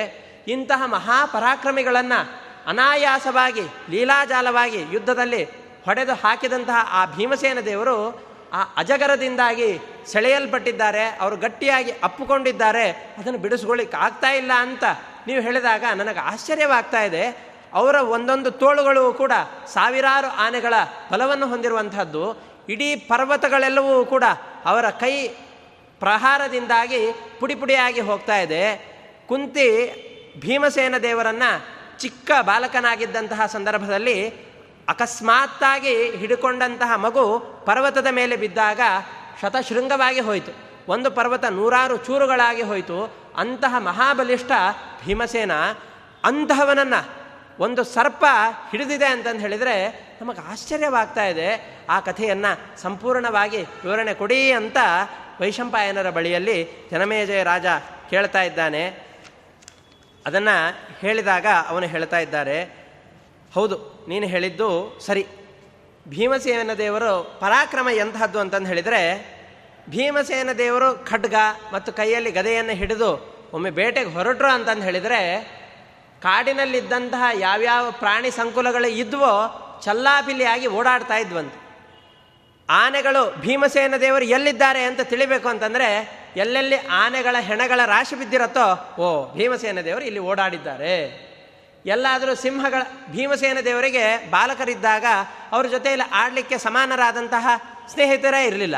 ಇಂತಹ 0.48 0.82
ಮಹಾಪರಾಕ್ರಮಿಗಳನ್ನು 0.86 2.20
ಅನಾಯಾಸವಾಗಿ, 2.68 3.62
ಲೀಲಾಜಾಲವಾಗಿ 3.90 4.86
ಯುದ್ಧದಲ್ಲಿ 4.92 5.65
ಹೊಡೆದು 5.86 6.14
ಹಾಕಿದಂತಹ 6.14 6.80
ಆ 6.92 7.06
ಭೀಮಸೇನ 7.06 7.60
ದೇವರು 7.60 7.98
ಆ 8.54 8.62
ಅಜಗರದಿಂದಾಗಿ 8.78 9.80
ಸೆಳೆಯಲ್ಪಟ್ಟಿದ್ದಾರೆ, 10.06 11.04
ಅವರು 11.22 11.36
ಗಟ್ಟಿಯಾಗಿ 11.38 11.92
ಅಪ್ಪುಕೊಂಡಿದ್ದಾರೆ, 12.04 13.16
ಅದನ್ನು 13.18 13.40
ಬಿಡಿಸ್ಕೊಳ್ಳಿಕ್ಕೆ 13.40 13.98
ಆಗ್ತಾ 13.98 14.30
ಇಲ್ಲ 14.32 14.52
ಅಂತ 14.56 14.84
ನೀವು 15.28 15.42
ಹೇಳಿದಾಗ 15.42 15.84
ನನಗೆ 15.96 16.20
ಆಶ್ಚರ್ಯವಾಗ್ತಾ 16.20 17.02
ಇದೆ. 17.04 17.24
ಅವರ 17.74 17.96
ಒಂದೊಂದು 17.96 18.52
ತೋಳುಗಳು 18.52 19.14
ಕೂಡ 19.14 19.32
ಸಾವಿರಾರು 19.74 20.28
ಆನೆಗಳ 20.28 20.74
ಬಲವನ್ನು 21.12 21.48
ಹೊಂದಿರುವಂತಹದ್ದು, 21.48 22.24
ಇಡೀ 22.70 22.96
ಪರ್ವತಗಳೆಲ್ಲವೂ 22.96 24.06
ಕೂಡ 24.06 24.24
ಅವರ 24.66 24.90
ಕೈ 24.90 25.28
ಪ್ರಹಾರದಿಂದಾಗಿ 26.00 27.02
ಪುಡಿ 27.40 27.56
ಪುಡಿಯಾಗಿ 27.56 28.02
ಹೋಗ್ತಾ 28.02 28.38
ಇದೆ. 28.38 28.64
ಕುಂತಿ 29.28 29.68
ಭೀಮಸೇನ 30.40 30.98
ದೇವರನ್ನು 30.98 31.52
ಚಿಕ್ಕ 32.00 32.32
ಬಾಲಕನಾಗಿದ್ದಂತಹ 32.42 33.46
ಸಂದರ್ಭದಲ್ಲಿ 33.46 34.18
ಅಕಸ್ಮಾತ್ತಾಗಿ 34.90 36.10
ಹಿಡ್ಕೊಂಡಂತಹ 36.10 36.96
ಮಗು 36.96 37.40
ಪರ್ವತದ 37.40 38.08
ಮೇಲೆ 38.12 38.36
ಬಿದ್ದಾಗ 38.36 38.80
ಶತಶೃಂಗವಾಗಿ 39.42 40.20
ಹೋಯಿತು. 40.20 40.52
ಒಂದು 40.88 41.12
ಪರ್ವತ 41.12 41.46
ನೂರಾರು 41.46 41.98
ಚೂರುಗಳಾಗಿ 41.98 42.62
ಹೋಯಿತು. 42.62 43.26
ಅಂತಹ 43.36 43.76
ಮಹಾಬಲಿಷ್ಠ 43.78 44.52
ಭೀಮಸೇನ 45.06 45.52
ಅಂತಹವನನ್ನು 46.24 47.26
ಒಂದು 47.60 47.84
ಸರ್ಪ 47.84 48.26
ಹಿಡಿದಿದೆ 48.72 49.06
ಅಂತಂದು 49.06 49.40
ಹೇಳಿದರೆ 49.40 49.88
ನಮಗೆ 50.22 50.52
ಆಶ್ಚರ್ಯವಾಗ್ತಾ 50.52 51.26
ಇದೆ. 51.26 51.80
ಆ 51.90 52.00
ಕಥೆಯನ್ನು 52.00 52.82
ಸಂಪೂರ್ಣವಾಗಿ 52.82 53.62
ವಿವರಣೆ 53.62 54.14
ಕೊಡಿ 54.14 54.52
ಅಂತ 54.52 54.78
ವೈಶಂಪಾಯನರ 55.42 56.10
ಬಳಿಯಲ್ಲಿ 56.10 56.88
ಜನಮೇಜಯ 56.92 57.44
ರಾಜ 57.44 57.66
ಕೇಳ್ತಾ 58.10 58.42
ಇದ್ದಾನೆ. 58.42 59.08
ಅದನ್ನು 60.26 60.78
ಹೇಳಿದಾಗ 61.00 61.46
ಅವನು 61.68 61.88
ಹೇಳ್ತಾ 61.88 62.20
ಇದ್ದಾರೆ. 62.20 62.85
ಹೌದು, 63.56 64.06
ನೀನು 64.08 64.28
ಹೇಳಿದ್ದು 64.28 65.00
ಸರಿ. 65.00 65.26
ಭೀಮಸೇನ 66.08 66.74
ದೇವರು 66.78 67.40
ಪರಾಕ್ರಮ 67.40 67.88
ಎಂತಹದ್ದು 67.90 68.40
ಅಂತಂದು 68.40 68.68
ಹೇಳಿದರೆ, 68.68 69.02
ಭೀಮಸೇನ 69.90 70.50
ದೇವರು 70.58 71.06
ಖಡ್ಗ 71.06 71.36
ಮತ್ತು 71.74 71.94
ಕೈಯಲ್ಲಿ 71.94 72.32
ಗದೆಯನ್ನು 72.32 72.72
ಹಿಡಿದು 72.72 73.12
ಒಮ್ಮೆ 73.54 73.70
ಬೇಟೆಗೆ 73.70 74.10
ಹೊರಟ್ರು 74.10 74.48
ಅಂತಂದು 74.48 74.84
ಹೇಳಿದರೆ, 74.84 75.22
ಕಾಡಿನಲ್ಲಿದ್ದಂತಹ 76.22 77.24
ಯಾವ್ಯಾವ 77.40 77.92
ಪ್ರಾಣಿ 77.92 78.32
ಸಂಕುಲಗಳು 78.32 78.88
ಇದ್ವೋ 78.88 79.34
ಚಲ್ಲಾಪಿಲ್ಲಿಯಾಗಿ 79.84 80.68
ಓಡಾಡ್ತಾ 80.68 81.18
ಇದ್ವಂತೆ. 81.18 81.60
ಆನೆಗಳು 82.70 83.42
ಭೀಮಸೇನ 83.42 83.98
ದೇವರು 83.98 84.26
ಎಲ್ಲಿದ್ದಾರೆ 84.26 84.84
ಅಂತ 84.84 85.02
ತಿಳಿಬೇಕು 85.02 85.50
ಅಂತಂದರೆ, 85.50 85.90
ಎಲ್ಲೆಲ್ಲಿ 86.38 86.76
ಆನೆಗಳ 86.76 87.36
ಹೆಣಗಳ 87.40 87.80
ರಾಶಿ 87.86 88.16
ಬಿದ್ದಿರತ್ತೋ, 88.16 88.96
ಓ, 89.02 89.34
ಭೀಮಸೇನ 89.34 89.82
ದೇವರು 89.82 90.06
ಇಲ್ಲಿ 90.06 90.20
ಓಡಾಡಿದ್ದಾರೆ. 90.20 91.25
ಎಲ್ಲಾದರೂ 91.86 92.36
ಸಿಂಹಗಳ, 92.36 92.82
ಭೀಮಸೇನ 93.12 93.58
ದೇವರಿಗೆ 93.60 94.30
ಬಾಲಕರಿದ್ದಾಗ 94.30 95.06
ಅವ್ರ 95.52 95.68
ಜೊತೆಯಲ್ಲಿ 95.68 96.10
ಆಡಲಿಕ್ಕೆ 96.14 96.58
ಸಮಾನರಾದಂತಹ 96.58 97.48
ಸ್ನೇಹಿತರೇ 97.94 98.46
ಇರಲಿಲ್ಲ. 98.46 98.76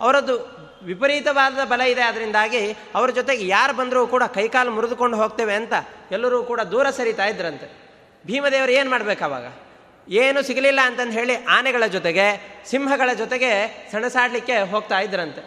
ಅವರದ್ದು 0.00 0.58
ವಿಪರೀತವಾದ 0.82 1.64
ಬಲ 1.64 1.80
ಇದೆ 1.80 2.02
ಅದರಿಂದಾಗಿ 2.02 2.76
ಅವ್ರ 2.94 3.10
ಜೊತೆಗೆ 3.10 3.48
ಯಾರು 3.48 3.72
ಬಂದರೂ 3.72 4.06
ಕೂಡ 4.06 4.22
ಕೈಕಾಲು 4.22 4.70
ಮುರಿದುಕೊಂಡು 4.70 5.16
ಹೋಗ್ತೇವೆ 5.16 5.54
ಅಂತ 5.54 5.72
ಎಲ್ಲರೂ 6.10 6.42
ಕೂಡ 6.42 6.60
ದೂರ 6.60 6.90
ಸರಿತಾ 6.90 7.26
ಇದ್ರಂತೆ. 7.26 7.88
ಭೀಮದೇವರು 8.26 8.72
ಏನು 8.72 8.90
ಮಾಡಬೇಕು 8.90 9.24
ಅವಾಗ? 9.24 9.52
ಏನು 10.08 10.42
ಸಿಗಲಿಲ್ಲ 10.42 10.80
ಅಂತಂದು 10.84 11.12
ಹೇಳಿ 11.12 11.44
ಆನೆಗಳ 11.44 11.86
ಜೊತೆಗೆ, 11.86 12.26
ಸಿಂಹಗಳ 12.66 13.12
ಜೊತೆಗೆ 13.12 13.50
ಸಣಸಾಡಲಿಕ್ಕೆ 13.92 14.60
ಹೋಗ್ತಾ 14.60 15.00
ಇದ್ರಂತೆ. 15.00 15.40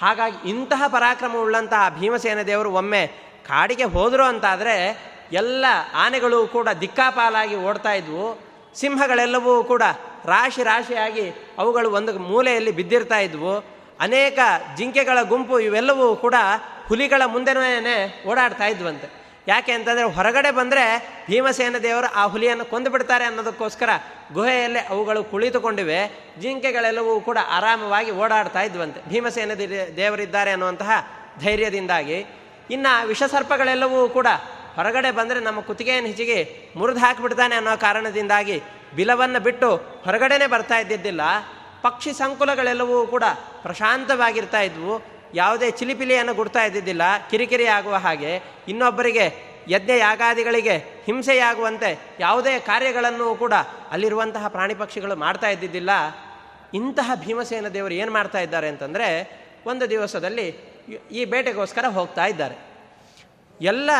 ಹಾಗಾಗಿ 0.00 0.50
ಇಂತಹ 0.50 0.82
ಪರಾಕ್ರಮ 0.86 1.36
ಉಳ್ಳಂತಹ 1.36 1.88
ಭೀಮಸೇನ 2.00 2.42
ದೇವರು 2.42 2.72
ಒಮ್ಮೆ 2.72 3.06
ಕಾಡಿಗೆ 3.46 3.84
ಹೋದರು 3.84 4.24
ಅಂತಾದರೆ 4.24 5.13
ಎಲ್ಲ 5.32 5.64
ಆನೆಗಳು 5.94 6.46
ಕೂಡ 6.46 6.68
ದಿಕ್ಕಾಪಾಲಾಗಿ 6.80 7.56
ಓಡ್ತಾ 7.56 7.92
ಇದ್ವು. 7.92 8.54
ಸಿಂಹಗಳೆಲ್ಲವೂ 8.74 9.64
ಕೂಡ 9.64 9.82
ರಾಶಿ 10.24 10.62
ರಾಶಿಯಾಗಿ 10.62 11.32
ಅವುಗಳು 11.58 11.90
ಒಂದು 11.90 12.18
ಮೂಲೆಯಲ್ಲಿ 12.18 12.70
ಬಿದ್ದಿರ್ತಾ 12.70 13.18
ಇದ್ವು. 13.18 13.58
ಅನೇಕ 14.00 14.38
ಜಿಂಕೆಗಳ 14.76 15.22
ಗುಂಪು 15.22 15.60
ಇವೆಲ್ಲವೂ 15.60 16.16
ಕೂಡ 16.16 16.34
ಹುಲಿಗಳ 16.88 17.22
ಮುಂದೆನೇ 17.26 18.24
ಓಡಾಡ್ತಾ 18.26 18.66
ಇದ್ವಂತೆ. 18.66 19.24
ಯಾಕೆ 19.48 19.72
ಅಂತಂದರೆ 19.72 20.04
ಹೊರಗಡೆ 20.04 20.50
ಬಂದರೆ 20.50 21.08
ಭೀಮಸೇನ 21.26 21.76
ದೇವರು 21.78 22.06
ಆ 22.06 22.26
ಹುಲಿಯನ್ನು 22.26 22.64
ಕೊಂದು 22.64 22.90
ಬಿಡ್ತಾರೆ 22.90 23.24
ಅನ್ನೋದಕ್ಕೋಸ್ಕರ 23.24 23.88
ಗುಹೆಯಲ್ಲೇ 24.32 24.80
ಅವುಗಳು 24.80 25.24
ಕುಳಿತುಕೊಂಡಿವೆ. 25.24 26.30
ಜಿಂಕೆಗಳೆಲ್ಲವೂ 26.40 27.20
ಕೂಡ 27.20 27.38
ಆರಾಮವಾಗಿ 27.50 28.10
ಓಡಾಡ್ತಾ 28.10 28.62
ಇದ್ವಂತೆ. 28.62 29.08
ಭೀಮಸೇನ 29.08 29.54
ದೇವರಿದ್ದಾರೆ 29.96 30.50
ಅನ್ನುವಂತಹ 30.50 30.90
ಧೈರ್ಯದಿಂದಾಗಿ. 31.40 32.26
ಇನ್ನು 32.70 33.06
ವಿಷಸರ್ಪಗಳೆಲ್ಲವೂ 33.06 34.08
ಕೂಡ 34.08 34.26
ಹೊರಗಡೆ 34.76 35.10
ಬಂದರೆ 35.10 35.40
ನಮ್ಮ 35.40 35.60
ಕುತ್ತಿಗೆಯನ್ನು 35.60 36.06
ಹೆಚ್ಚಿಗೆ 36.06 36.70
ಮುರಿದು 36.76 36.98
ಹಾಕಿಬಿಡ್ತಾನೆ 36.98 37.54
ಅನ್ನೋ 37.54 37.76
ಕಾರಣದಿಂದಾಗಿ 37.76 38.62
ಬಿಲವನ್ನು 38.96 39.40
ಬಿಟ್ಟು 39.40 39.76
ಹೊರಗಡೆನೆ 39.76 40.46
ಬರ್ತಾ 40.46 40.78
ಇದ್ದಿದ್ದಿಲ್ಲ. 40.78 41.20
ಪಕ್ಷಿ 41.82 42.12
ಸಂಕುಲಗಳೆಲ್ಲವೂ 42.12 43.06
ಕೂಡ 43.06 43.24
ಪ್ರಶಾಂತವಾಗಿರ್ತಾ 43.62 44.60
ಇದ್ವು. 44.60 45.02
ಯಾವುದೇ 45.34 45.70
ಚಿಲಿಪಿಲಿಯನ್ನು 45.70 46.34
ಗುಡ್ತಾ 46.34 46.64
ಇದ್ದಿದ್ದಿಲ್ಲ. 46.64 47.02
ಕಿರಿಕಿರಿ 47.30 47.66
ಆಗುವ 47.66 47.94
ಹಾಗೆ 47.94 48.42
ಇನ್ನೊಬ್ಬರಿಗೆ 48.68 49.54
ಯಜ್ಞ 49.68 49.90
ಯಾಗಾದಿಗಳಿಗೆ 49.98 50.76
ಹಿಂಸೆಯಾಗುವಂತೆ 50.76 52.16
ಯಾವುದೇ 52.20 52.58
ಕಾರ್ಯಗಳನ್ನು 52.58 53.34
ಕೂಡ 53.34 53.52
ಅಲ್ಲಿರುವಂತಹ 53.90 54.48
ಪ್ರಾಣಿ 54.48 54.74
ಪಕ್ಷಿಗಳು 54.74 55.16
ಮಾಡ್ತಾ 55.16 55.48
ಇದ್ದಿದ್ದಿಲ್ಲ. 55.48 55.90
ಇಂತಹ 56.74 57.10
ಭೀಮಸೇನ 57.14 57.68
ದೇವರು 57.68 57.94
ಏನು 57.94 58.12
ಮಾಡ್ತಾ 58.12 58.38
ಇದ್ದಾರೆ 58.38 58.68
ಅಂತಂದರೆ 58.68 59.08
ಒಂದು 59.66 59.90
ದಿವಸದಲ್ಲಿ 59.90 60.46
ಈ 61.12 61.24
ಬೇಟೆಗೋಸ್ಕರ 61.24 61.84
ಹೋಗ್ತಾ 61.84 62.26
ಇದ್ದಾರೆ. 62.26 62.73
ಎಲ್ಲ 63.60 63.90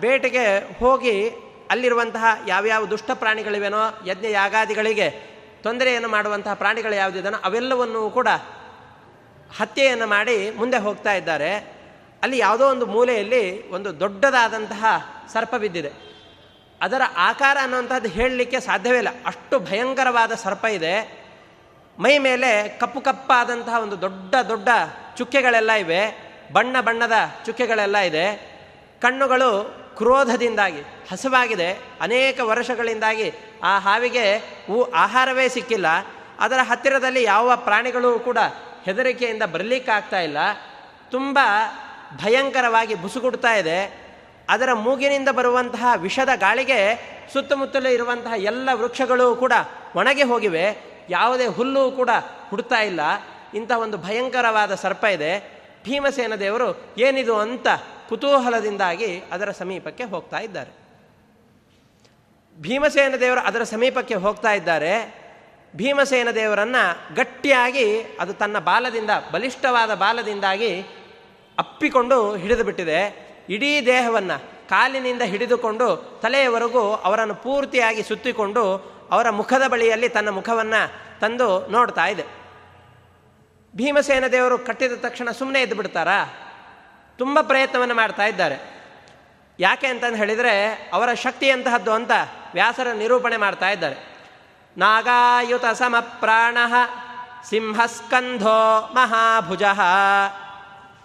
ಬೇಟೆಗೆ 0.00 0.78
ಹೋಗಿ 0.78 1.28
ಅಲ್ಲಿರುವಂತಹ 1.70 2.24
ಯಾವ್ಯಾವ 2.48 2.84
ದುಷ್ಟ 2.84 3.10
ಪ್ರಾಣಿಗಳಿವೆನೋ, 3.14 4.06
ಯಜ್ಞ 4.06 4.26
ಯಾಗಾದಿಗಳಿಗೆ 4.30 5.10
ತೊಂದರೆಯನ್ನು 5.62 6.08
ಮಾಡುವಂತಹ 6.08 6.54
ಪ್ರಾಣಿಗಳು 6.54 6.94
ಯಾವುದಿದೆನೋ, 6.94 7.38
ಅವೆಲ್ಲವನ್ನೂ 7.38 8.10
ಕೂಡ 8.10 8.28
ಹತ್ಯೆಯನ್ನು 9.58 10.06
ಮಾಡಿ 10.06 10.50
ಮುಂದೆ 10.50 10.76
ಹೋಗ್ತಾ 10.76 11.12
ಇದ್ದಾರೆ. 11.12 11.54
ಅಲ್ಲಿ 12.22 12.38
ಯಾವುದೋ 12.38 12.70
ಒಂದು 12.70 12.86
ಮೂಲೆಯಲ್ಲಿ 12.86 13.70
ಒಂದು 13.70 14.00
ದೊಡ್ಡದಾದಂತಹ 14.00 14.84
ಸರ್ಪ 15.32 15.54
ಬಿದ್ದಿದೆ. 15.54 15.92
ಅದರ 16.82 17.02
ಆಕಾರ 17.16 17.56
ಅನ್ನುವಂಥದ್ದು 17.62 18.08
ಹೇಳಲಿಕ್ಕೆ 18.08 18.60
ಸಾಧ್ಯವೇ 18.60 18.98
ಇಲ್ಲ. 18.98 19.08
ಅಷ್ಟು 19.26 19.58
ಭಯಂಕರವಾದ 19.58 20.32
ಸರ್ಪ 20.32 20.64
ಇದೆ. 20.64 21.24
ಮೈ 21.98 22.18
ಮೇಲೆ 22.18 22.68
ಕಪ್ಪು 22.68 23.00
ಕಪ್ಪಾದಂತಹ 23.00 23.82
ಒಂದು 23.82 24.00
ದೊಡ್ಡ 24.00 24.34
ದೊಡ್ಡ 24.48 24.68
ಚುಕ್ಕೆಗಳೆಲ್ಲ 25.16 25.72
ಇವೆ. 25.72 26.28
ಬಣ್ಣ 26.52 26.80
ಬಣ್ಣದ 26.80 27.12
ಚುಕ್ಕೆಗಳೆಲ್ಲ 27.46 27.98
ಇದೆ. 27.98 28.47
ಕಣ್ಣುಗಳು 29.02 29.78
ಕ್ರೋಧದಿಂದಾಗಿ, 29.96 30.80
ಹಸವಾಗಿದೆ. 30.80 31.72
ಅನೇಕ 32.00 32.40
ವರ್ಷಗಳಿಂದಾಗಿ 32.42 33.32
ಆ 33.62 33.78
ಹಾವಿಗೆ 33.78 34.36
ಹೂ 34.36 34.82
ಆಹಾರವೇ 34.82 35.48
ಸಿಕ್ಕಿಲ್ಲ. 35.48 35.86
ಅದರ 36.40 36.58
ಹತ್ತಿರದಲ್ಲಿ 36.62 37.22
ಯಾವ 37.22 37.56
ಪ್ರಾಣಿಗಳು 37.56 38.18
ಕೂಡ 38.18 38.38
ಹೆದರಿಕೆಯಿಂದ 38.84 39.42
ಬರಲಿಕ್ಕಾಗ್ತಾ 39.42 40.20
ಇಲ್ಲ. 40.20 40.36
ತುಂಬ 41.10 41.38
ಭಯಂಕರವಾಗಿ 42.24 42.94
ಬುಸುಗುಡ್ತಾ 42.94 43.54
ಇದೆ. 43.54 44.08
ಅದರ 44.48 44.72
ಮೂಗಿನಿಂದ 44.72 45.28
ಬರುವಂತಹ 45.28 45.86
ವಿಷದ 45.96 46.28
ಗಾಳಿಗೆ 46.36 46.94
ಸುತ್ತಮುತ್ತಲೂ 47.32 47.88
ಇರುವಂತಹ 47.88 48.32
ಎಲ್ಲ 48.36 48.68
ವೃಕ್ಷಗಳು 48.72 49.36
ಕೂಡ 49.36 49.52
ಒಣಗಿ 49.96 50.22
ಹೋಗಿವೆ. 50.22 50.76
ಯಾವುದೇ 51.10 51.46
ಹುಲ್ಲು 51.46 51.90
ಕೂಡ 51.90 52.10
ಹುಡ್ತಾ 52.48 52.78
ಇಲ್ಲ. 52.80 53.00
ಇಂಥ 53.54 53.72
ಒಂದು 53.72 53.98
ಭಯಂಕರವಾದ 53.98 54.74
ಸರ್ಪ 54.74 55.04
ಇದೆ. 55.04 55.58
ಭೀಮಸೇನ 55.84 56.34
ದೇವರು 56.34 56.94
ಏನಿದು 56.98 57.38
ಅಂತ 57.38 57.68
ಕುತೂಹಲದಿಂದಾಗಿ 58.08 59.22
ಅದರ 59.32 59.50
ಸಮೀಪಕ್ಕೆ 59.50 60.04
ಹೋಗ್ತಾ 60.04 60.38
ಇದ್ದಾರೆ. 60.38 60.70
ಭೀಮಸೇನ 62.60 63.16
ದೇವರು 63.20 63.40
ಅದರ 63.40 63.62
ಸಮೀಪಕ್ಕೆ 63.62 64.14
ಹೋಗ್ತಾ 64.14 64.52
ಇದ್ದಾರೆ. 64.52 65.18
ಭೀಮಸೇನ 65.76 66.30
ದೇವರನ್ನು 66.30 67.14
ಗಟ್ಟಿಯಾಗಿ 67.14 68.02
ಅದು 68.02 68.32
ತನ್ನ 68.32 68.58
ಬಾಲದಿಂದ, 68.58 69.10
ಬಲಿಷ್ಠವಾದ 69.32 69.94
ಬಾಲದಿಂದಾಗಿ 69.94 70.80
ಅಪ್ಪಿಕೊಂಡು 71.58 72.36
ಹಿಡಿದು 72.36 72.64
ಬಿಟ್ಟಿದೆ. 72.64 73.28
ಇಡೀ 73.48 73.86
ದೇಹವನ್ನು 73.86 74.68
ಕಾಲಿನಿಂದ 74.68 75.22
ಹಿಡಿದುಕೊಂಡು 75.22 76.20
ತಲೆಯವರೆಗೂ 76.22 76.92
ಅವರನ್ನು 76.92 77.34
ಪೂರ್ತಿಯಾಗಿ 77.34 78.02
ಸುತ್ತಿಕೊಂಡು 78.02 78.76
ಅವರ 79.10 79.30
ಮುಖದ 79.30 79.62
ಬಳಿಯಲ್ಲಿ 79.68 80.08
ತನ್ನ 80.08 80.28
ಮುಖವನ್ನು 80.28 80.92
ತಂದು 81.20 81.66
ನೋಡ್ತಾ 81.66 82.06
ಇದೆ. 82.06 82.24
ಭೀಮಸೇನ 83.76 84.26
ದೇವರು 84.26 84.58
ಕಟ್ಟಿದ 84.58 84.92
ತಕ್ಷಣ 84.92 85.30
ಸುಮ್ಮನೆ 85.30 85.62
ಎದ್ದು 85.62 85.76
ಬಿಡ್ತಾರಾ? 85.76 86.24
ತುಂಬ 87.18 87.40
ಪ್ರಯತ್ನವನ್ನು 87.40 87.94
ಮಾಡ್ತಾ 87.94 88.26
ಇದ್ದಾರೆ. 88.26 88.78
ಯಾಕೆ 89.60 89.86
ಅಂತಂದು 89.86 90.16
ಹೇಳಿದರೆ 90.16 90.90
ಅವರ 90.92 91.08
ಶಕ್ತಿ 91.08 91.22
ಶಕ್ತಿಯಂತಹದ್ದು 91.22 91.92
ಅಂತ 91.92 92.10
ವ್ಯಾಸರ 92.54 92.92
ನಿರೂಪಣೆ 92.92 93.36
ಮಾಡ್ತಾ 93.36 93.70
ಇದ್ದಾರೆ. 93.70 94.18
ನಾಗಾಯುತ 94.76 95.64
ಸಮಪ್ರಾಣ 95.66 96.56
ಸಿಂಹಸ್ಕಂಧೋ 97.44 98.90
ಮಹಾಭುಜ. 98.94 99.62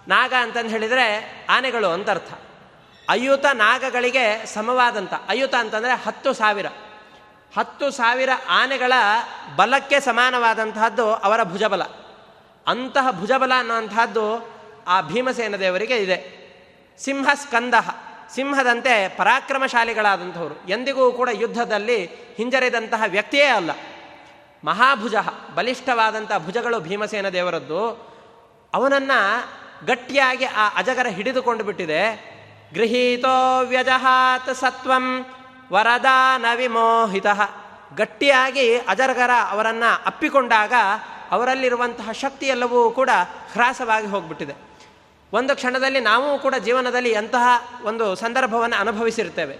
ನಾಗ 0.08 0.34
ಅಂತಂದು 0.40 0.70
ಹೇಳಿದರೆ 0.70 1.46
ಆನೆಗಳು 1.50 1.88
ಅಂತ 1.88 2.10
ಅರ್ಥ. 2.10 2.34
ಅಯುತ 3.10 3.46
ನಾಗಗಳಿಗೆ 3.54 4.46
ಸಮವಾದಂಥ 4.46 5.14
ಅಯುತ 5.14 5.56
ಅಂತಂದರೆ 5.56 6.06
ಹತ್ತು 6.06 6.34
ಸಾವಿರ. 6.34 6.66
ಹತ್ತು 7.58 7.92
ಸಾವಿರ 7.92 8.30
ಆನೆಗಳ 8.50 8.94
ಬಲಕ್ಕೆ 9.56 10.00
ಸಮಾನವಾದಂತಹದ್ದು 10.00 11.14
ಅವರ 11.14 11.44
ಭುಜಬಲ. 11.44 11.84
ಅಂತಹ 12.68 13.12
ಭುಜಬಲ 13.12 13.52
ಅನ್ನುವಂತಹದ್ದು 13.58 14.53
ಆ 14.88 15.02
ಭೀಮಸೇನ 15.02 15.56
ದೇವರಿಗೆ 15.56 15.98
ಇದೆ. 15.98 16.44
ಸಿಂಹ 17.00 17.30
ಸ್ಕಂದ 17.34 17.74
ಸಿಂಹದಂತೆ 18.36 19.16
ಪರಾಕ್ರಮಶಾಲಿಗಳಾದಂಥವರು. 19.18 20.70
ಎಂದಿಗೂ 20.70 21.12
ಕೂಡ 21.12 21.30
ಯುದ್ಧದಲ್ಲಿ 21.32 22.06
ಹಿಂಜರಿದಂತಹ 22.38 23.04
ವ್ಯಕ್ತಿಯೇ 23.08 23.46
ಅಲ್ಲ. 23.46 23.72
ಮಹಾಭುಜ, 24.64 25.16
ಬಲಿಷ್ಠವಾದಂಥ 25.56 26.32
ಭುಜಗಳು 26.38 26.80
ಭೀಮಸೇನ 26.80 27.30
ದೇವರದ್ದು. 27.30 28.14
ಅವನನ್ನು 28.74 29.44
ಗಟ್ಟಿಯಾಗಿ 29.86 30.46
ಆ 30.46 30.70
ಅಜಗರ 30.76 31.08
ಹಿಡಿದುಕೊಂಡು 31.08 31.64
ಬಿಟ್ಟಿದೆ. 31.64 32.34
ಗೃಹೀತೋ 32.74 33.66
ವ್ಯಜಹಾತ್ 33.66 34.56
ಸತ್ವಂ 34.56 35.26
ವರದಾನ 35.72 36.46
ವಿಮೋಹಿತ. 36.56 37.26
ಗಟ್ಟಿಯಾಗಿ 37.96 38.78
ಅಜರಗರ 38.78 39.30
ಅವರನ್ನು 39.50 40.04
ಅಪ್ಪಿಕೊಂಡಾಗ 40.06 40.74
ಅವರಲ್ಲಿರುವಂತಹ 41.32 42.12
ಶಕ್ತಿ 42.12 42.46
ಎಲ್ಲವೂ 42.46 42.92
ಕೂಡ 42.92 43.10
ಹ್ರಾಸವಾಗಿ 43.52 44.08
ಹೋಗ್ಬಿಟ್ಟಿದೆ. 44.08 44.73
ಒಂದು 45.34 45.56
ಕ್ಷಣದಲ್ಲಿ 45.56 46.00
ನಾವು 46.00 46.40
ಕೂಡ 46.40 46.56
ಜೀವನದಲ್ಲಿ 46.56 47.10
ಎಂತಹ 47.10 47.48
ಒಂದು 47.84 48.16
ಸಂದರ್ಭವನ್ನು 48.16 48.76
ಅನುಭವಿಸಿರ್ತೇವೆ. 48.76 49.58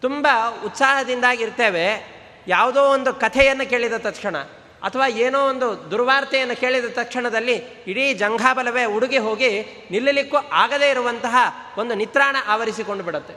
ತುಂಬ 0.00 0.28
ಉತ್ಸಾಹದಿಂದಾಗಿರ್ತೇವೆ 0.64 2.18
ಯಾವುದೋ 2.46 2.82
ಒಂದು 2.82 3.14
ಕಥೆಯನ್ನು 3.14 3.70
ಕೇಳಿದ 3.70 3.92
ತಕ್ಷಣ 3.92 4.36
ಅಥವಾ 4.82 5.06
ಏನೋ 5.08 5.48
ಒಂದು 5.48 5.90
ದುರ್ವಾರ್ತೆಯನ್ನು 5.90 6.60
ಕೇಳಿದ 6.60 6.84
ತಕ್ಷಣದಲ್ಲಿ 6.84 7.54
ಇಡೀ 7.86 8.14
ಜಂಘಾಬಲವೇ 8.14 8.84
ಉಡುಗಿ 8.84 9.18
ಹೋಗಿ 9.18 9.62
ನಿಲ್ಲಲಿಕ್ಕೂ 9.90 10.36
ಆಗದೇ 10.36 10.90
ಇರುವಂತಹ 10.90 11.36
ಒಂದು 11.78 11.94
ನಿತ್ರಾಣ 11.94 12.36
ಆವರಿಸಿಕೊಂಡು 12.46 13.04
ಬಿಡುತ್ತೆ. 13.04 13.34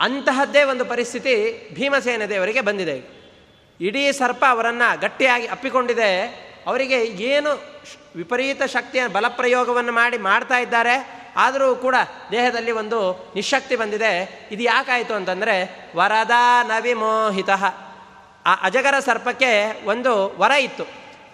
ಅಂತಹದ್ದೇ 0.00 0.62
ಒಂದು 0.62 0.84
ಪರಿಸ್ಥಿತಿ 0.84 1.34
ಭೀಮಸೇನ 1.74 2.24
ದೇವರಿಗೆ 2.24 2.60
ಬಂದಿದೆ. 2.60 2.96
ಇಡೀ 3.80 4.12
ಸರ್ಪ 4.12 4.44
ಅವರನ್ನು 4.48 5.00
ಗಟ್ಟಿಯಾಗಿ 5.00 5.46
ಅಪ್ಪಿಕೊಂಡಿದೆ. 5.46 6.51
ಅವರಿಗೆ 6.66 7.04
ಏನು 7.04 7.52
ವಿಪರೀತ 8.16 8.62
ಶಕ್ತಿಯ 8.62 9.06
ಬಲಪ್ರಯೋಗವನ್ನು 9.06 9.92
ಮಾಡಿ 9.92 10.18
ಮಾಡ್ತಾ 10.18 10.58
ಇದ್ದಾರೆ, 10.58 11.22
ಆದರೂ 11.36 11.76
ಕೂಡ 11.76 11.94
ದೇಹದಲ್ಲಿ 12.30 12.72
ಒಂದು 12.72 13.32
ನಿಶಕ್ತಿ 13.34 13.76
ಬಂದಿದೆ. 13.76 14.12
ಇದು 14.52 14.62
ಯಾಕಾಯಿತು 14.62 15.14
ಅಂತಂದರೆ, 15.14 15.86
ವರದ 15.96 16.30
ನವಿಮೋಹಿತ. 16.62 17.50
ಆ 18.46 18.54
ಅಜಗರ 18.62 18.98
ಸರ್ಪಕ್ಕೆ 18.98 19.86
ಒಂದು 19.86 20.38
ವರ 20.38 20.50
ಇತ್ತು. 20.50 20.84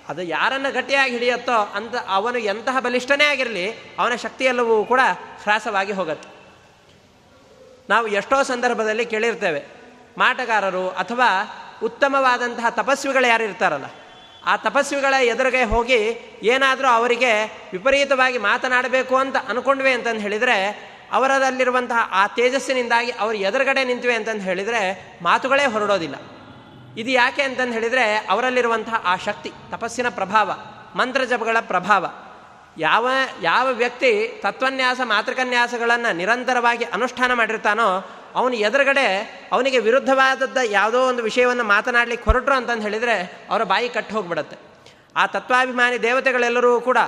ಅದು 0.08 0.22
ಯಾರನ್ನು 0.22 0.72
ಗಟ್ಟಿಯಾಗಿ 0.72 1.12
ಹಿಡಿಯುತ್ತೋ 1.12 1.72
ಅಂತ 1.74 1.94
ಅವನು 2.08 2.38
ಎಂತಹ 2.38 2.78
ಬಲಿಷ್ಠನೇ 2.80 3.24
ಆಗಿರಲಿ, 3.24 3.72
ಅವನ 3.98 4.14
ಶಕ್ತಿಯೆಲ್ಲವೂ 4.14 4.84
ಕೂಡ 4.84 5.00
ಹ್ರಾಸವಾಗಿ 5.42 5.92
ಹೋಗುತ್ತೆ. 5.92 6.28
ನಾವು 7.88 8.06
ಎಷ್ಟೋ 8.06 8.42
ಸಂದರ್ಭದಲ್ಲಿ 8.42 9.04
ಕೇಳಿರ್ತೇವೆ, 9.04 9.66
ಮಾಟಗಾರರು 10.18 10.88
ಅಥವಾ 10.88 11.28
ಉತ್ತಮವಾದಂತಹ 11.82 12.68
ತಪಸ್ವಿಗಳು 12.70 13.26
ಯಾರು 13.26 13.44
ಇರ್ತಾರಲ್ಲ 13.44 13.84
ಆ 14.48 14.56
ತಪಸ್ವಿಗಳ 14.56 15.14
ಎದುರಿಗೆ 15.14 15.62
ಹೋಗಿ 15.64 16.00
ಏನಾದರೂ 16.42 16.88
ಅವರಿಗೆ 16.88 17.32
ವಿಪರೀತವಾಗಿ 17.72 18.38
ಮಾತನಾಡಬೇಕು 18.38 19.16
ಅಂತ 19.16 19.37
ಅಂದ್ಕೊಂಡ್ವಿ 19.37 19.92
ಅಂತಂದು 19.92 20.20
ಹೇಳಿದರೆ, 20.20 20.56
ಅವರದಲ್ಲಿರುವಂತಹ 21.12 22.08
ಆ 22.12 22.26
ತೇಜಸ್ಸಿನಿಂದಾಗಿ 22.26 23.11
ಅವರು 23.11 23.37
ಎದುರುಗಡೆ 23.37 23.84
ನಿಂತಿವೆ 23.84 24.14
ಅಂತಂದು 24.14 24.42
ಹೇಳಿದರೆ 24.42 24.80
ಮಾತುಗಳೇ 25.22 25.66
ಹೊರಡೋದಿಲ್ಲ. 25.66 26.16
ಇದು 27.00 27.11
ಯಾಕೆ 27.11 27.42
ಅಂತಂದು 27.42 27.72
ಹೇಳಿದರೆ, 27.72 28.26
ಅವರಲ್ಲಿರುವಂತಹ 28.30 29.02
ಆ 29.04 29.16
ಶಕ್ತಿ, 29.16 29.52
ತಪಸ್ಸಿನ 29.70 30.08
ಪ್ರಭಾವ, 30.08 30.50
ಮಂತ್ರ 30.94 31.24
ಜಪಗಳ 31.24 31.56
ಪ್ರಭಾವ, 31.61 32.06
ಯಾವ 32.78 33.08
ಯಾವ 33.42 33.66
ವ್ಯಕ್ತಿ 33.72 34.40
ತತ್ವನ್ಯಾಸ, 34.42 35.00
ಮಾತೃಕನ್ಯಾಸಗಳನ್ನು 35.04 36.16
ನಿರಂತರವಾಗಿ 36.16 36.84
ಅನುಷ್ಠಾನ 36.84 37.32
ಮಾಡಿರ್ತಾನೋ 37.32 37.88
ಅವನು 38.34 38.54
ಎದುರುಗಡೆ 38.54 39.06
ಅವನಿಗೆ 39.52 39.78
ವಿರುದ್ಧವಾದದ್ದ 39.78 40.58
ಯಾವುದೋ 40.64 41.08
ಒಂದು 41.08 41.22
ವಿಷಯವನ್ನು 41.22 41.64
ಮಾತನಾಡಲಿಕ್ಕೆ 41.64 42.30
ಹೊರಟರು 42.30 42.54
ಅಂತಂದು 42.54 42.82
ಹೇಳಿದರೆ 42.82 43.46
ಅವರ 43.50 43.62
ಬಾಯಿ 43.62 43.88
ಕಟ್ಟು 43.88 44.14
ಹೋಗ್ಬಿಡತ್ತೆ. 44.14 44.56
ಆ 45.16 45.26
ತತ್ವಾಭಿಮಾನಿ 45.26 46.02
ದೇವತೆಗಳೆಲ್ಲರೂ 46.02 46.80
ಕೂಡ 46.80 46.98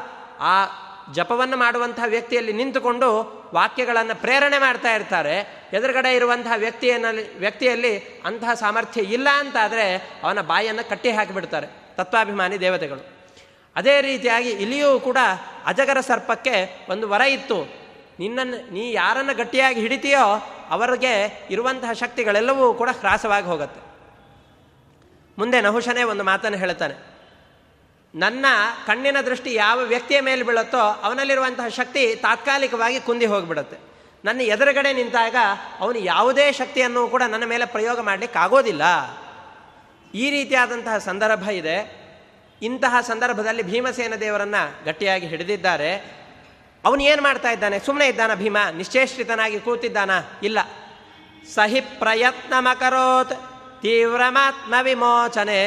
ಆ 0.41 0.65
ಜಪವನ್ನು 1.13 1.57
ಮಾಡುವಂತಹ 1.57 2.03
ವ್ಯಕ್ತಿಯಲ್ಲಿ 2.07 2.53
ನಿಂತುಕೊಂಡು 2.53 3.41
ವಾಕ್ಯಗಳನ್ನು 3.55 4.21
ಪ್ರೇರಣೆ 4.21 4.59
ಮಾಡ್ತಾ 4.59 4.95
ಇರ್ತಾರೆ. 4.95 5.61
ಎದುರುಗಡೆ 5.73 6.15
ಇರುವಂತಹ 6.15 6.53
ವ್ಯಕ್ತಿಯಲ್ಲಿ 6.57 7.39
ವ್ಯಕ್ತಿಯಲ್ಲಿ 7.39 8.23
ಅಂತಹ 8.25 8.55
ಸಾಮರ್ಥ್ಯ 8.55 9.01
ಇಲ್ಲ 9.01 9.29
ಅಂತಾದರೆ 9.35 9.97
ಅವನ 10.23 10.41
ಬಾಯಿಯನ್ನು 10.41 10.91
ಕಟ್ಟಿ 10.91 11.11
ಹಾಕಿಬಿಡ್ತಾರೆ 11.11 11.67
ತತ್ವಾಭಿಮಾನಿ 11.97 12.61
ದೇವತೆಗಳು. 12.61 13.21
ಅದೇ 13.77 14.01
ರೀತಿಯಾಗಿ 14.01 14.51
ಇಲ್ಲಿಯೂ 14.51 15.01
ಕೂಡ 15.01 15.19
ಅಜಗರ 15.67 16.01
ಸರ್ಪಕ್ಕೆ 16.01 16.87
ಒಂದು 16.91 17.09
ವರ 17.09 17.21
ಇತ್ತು. 17.21 17.80
ನಿನ್ನನ್ನು 18.21 18.73
ನೀ 18.73 18.93
ಯಾರನ್ನು 18.93 19.35
ಗಟ್ಟಿಯಾಗಿ 19.35 19.81
ಹಿಡಿತೀಯೋ 19.81 20.25
ಅವರಿಗೆ 20.71 21.47
ಇರುವಂತಹ 21.51 21.93
ಶಕ್ತಿಗಳೆಲ್ಲವೂ 21.93 22.75
ಕೂಡ 22.75 22.89
ಹ್ರಾಸವಾಗಿ 22.99 23.47
ಹೋಗುತ್ತೆ. 23.47 23.81
ಮುಂದೆ 25.39 25.61
ನಹುಶನೇ 25.61 26.03
ಒಂದು 26.03 26.25
ಮಾತನ್ನು 26.25 26.59
ಹೇಳ್ತಾನೆ. 26.59 26.95
ನನ್ನ 28.15 28.47
ಕಣ್ಣಿನ 28.87 29.17
ದೃಷ್ಟಿ 29.21 29.55
ಯಾವ 29.55 29.79
ವ್ಯಕ್ತಿಯ 29.79 30.21
ಮೇಲೆ 30.21 30.43
ಬೀಳುತ್ತೋ 30.43 30.79
ಅವನಲ್ಲಿರುವಂತಹ 30.79 31.69
ಶಕ್ತಿ 31.69 32.17
ತಾತ್ಕಾಲಿಕವಾಗಿ 32.17 33.01
ಕುಂದಿ 33.01 33.27
ಹೋಗಿಬಿಡುತ್ತೆ. 33.27 33.77
ನನ್ನ 34.25 34.41
ಎದುರುಗಡೆ 34.41 34.93
ನಿಂತಾಗ 34.93 35.37
ಅವನು 35.81 35.99
ಯಾವುದೇ 35.99 36.53
ಶಕ್ತಿಯನ್ನು 36.53 37.09
ಕೂಡ 37.09 37.23
ನನ್ನ 37.29 37.45
ಮೇಲೆ 37.45 37.67
ಪ್ರಯೋಗ 37.67 38.01
ಮಾಡಲಿಕ್ಕೆ 38.01 38.39
ಆಗೋದಿಲ್ಲ. 38.39 38.83
ಈ 40.15 40.31
ರೀತಿಯಾದಂತಹ 40.31 40.99
ಸಂದರ್ಭ 40.99 41.51
ಇದೆ. 41.51 42.01
ಇಂತಹ 42.63 42.97
ಸಂದರ್ಭದಲ್ಲಿ 43.01 43.63
ಭೀಮಸೇನ 43.63 44.15
ದೇವರನ್ನು 44.15 44.85
ಗಟ್ಟಿಯಾಗಿ 44.85 45.27
ಹಿಡಿದಿದ್ದಾರೆ. 45.27 46.20
ಅವನು 46.85 47.03
ಏನು 47.03 47.23
ಮಾಡ್ತಾ 47.23 47.51
ಇದ್ದಾನೆ? 47.51 47.79
ಸುಮ್ಮನೆ 47.79 48.09
ಇದ್ದಾನ 48.09 48.35
ಭೀಮ? 48.35 48.57
ನಿಶ್ಚೇಷ್ಟಿತನಾಗಿ 48.73 49.61
ಕೂತಿದ್ದಾನ? 49.61 50.11
ಇಲ್ಲ. 50.43 50.59
ಸಹಿ 51.55 51.81
ಪ್ರಯತ್ನ 51.81 52.55
ಮಕರೋತ್ 52.59 53.33
ತೀವ್ರಮಾತ್ಮ 53.83 54.75
ವಿಮೋಚನೆ. 54.83 55.61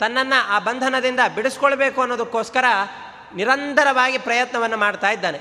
ತನ್ನನ್ನು 0.00 0.48
ಆ 0.48 0.58
ಬಂಧನದಿಂದ 0.58 1.20
ಬಿಡಿಸ್ಕೊಳ್ಬೇಕು 1.34 2.00
ಅನ್ನೋದಕ್ಕೋಸ್ಕರ 2.00 2.64
ನಿರಂತರವಾಗಿ 3.34 4.18
ಪ್ರಯತ್ನವನ್ನು 4.18 4.76
ಮಾಡ್ತಾ 4.76 5.10
ಇದ್ದಾನೆ. 5.10 5.40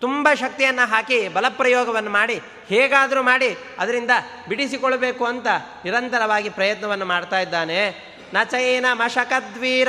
ತುಂಬ 0.00 0.28
ಶಕ್ತಿಯನ್ನು 0.34 0.88
ಹಾಕಿ, 0.88 1.28
ಬಲಪ್ರಯೋಗವನ್ನು 1.28 2.10
ಮಾಡಿ, 2.10 2.40
ಹೇಗಾದರೂ 2.68 3.22
ಮಾಡಿ 3.22 3.56
ಅದರಿಂದ 3.78 4.10
ಬಿಡಿಸಿಕೊಳ್ಬೇಕು 4.48 5.26
ಅಂತ 5.26 5.46
ನಿರಂತರವಾಗಿ 5.84 6.50
ಪ್ರಯತ್ನವನ್ನು 6.50 7.04
ಮಾಡ್ತಾ 7.04 7.40
ಇದ್ದಾನೆ. 7.40 8.08
ನ 8.34 8.36
ಚೈನ 8.44 8.86
ಮಶಕದ್ವೀರ 8.92 9.88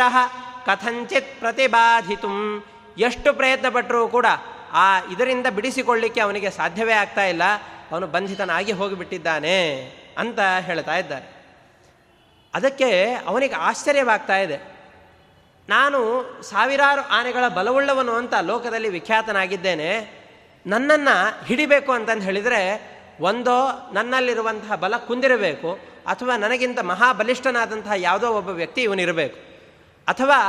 ಕಥಂಚಿತ್ 0.65 1.39
ಪ್ರತಿಬಾಧಿತು 1.39 2.27
ಎಷ್ಟು 2.97 3.33
ಪ್ರಯತ್ನ 3.33 3.69
ಪಟ್ಟರೂ 3.69 4.07
ಕೂಡ 4.07 4.25
ಆ 4.71 4.99
ಇದರಿಂದ 4.99 5.47
ಬಿಡಿಸಿಕೊಳ್ಳಿಕ್ಕೆ 5.47 6.21
ಅವನಿಗೆ 6.21 6.49
ಸಾಧ್ಯವೇ 6.49 6.93
ಆಗ್ತಾ 6.93 7.23
ಇಲ್ಲ. 7.23 7.41
ಅವನು 7.91 8.07
ಬಂಧಿತನಾಗಿ 8.07 8.71
ಹೋಗಿಬಿಟ್ಟಿದ್ದಾನೆ 8.71 9.81
ಅಂತ 10.17 10.39
ಹೇಳ್ತಾ 10.59 10.97
ಇದ್ದಾರೆ. 10.97 11.45
ಅದಕ್ಕೆ 12.53 13.13
ಅವನಿಗೆ 13.13 13.55
ಆಶ್ಚರ್ಯವಾಗ್ತಾ 13.55 14.37
ಇದೆ. 14.37 14.57
ನಾನು 15.69 16.25
ಸಾವಿರಾರು 16.43 17.01
ಆನೆಗಳ 17.01 17.47
ಬಲವುಳ್ಳವನು 17.47 18.11
ಅಂತ 18.11 18.33
ಲೋಕದಲ್ಲಿ 18.41 18.89
ವಿಖ್ಯಾತನಾಗಿದ್ದೇನೆ. 18.89 20.19
ನನ್ನನ್ನು 20.67 21.45
ಹಿಡಿಬೇಕು 21.45 21.91
ಅಂತಂದು 21.91 22.23
ಹೇಳಿದರೆ 22.23 22.99
ಒಂದೋ 23.19 23.89
ನನ್ನಲ್ಲಿರುವಂತಹ 23.93 24.75
ಬಲ 24.75 24.97
ಕುಂದಿರಬೇಕು 24.97 25.73
ಅಥವಾ 26.07 26.37
ನನಗಿಂತ 26.37 26.79
ಮಹಾಬಲಿಷ್ಠನಾದಂತಹ 26.79 27.91
ಯಾವುದೋ 27.95 28.29
ಒಬ್ಬ 28.29 28.49
ವ್ಯಕ್ತಿ 28.49 28.81
ಇವನಿರಬೇಕು. 28.81 29.48
ಅಥವಾ 30.09 30.39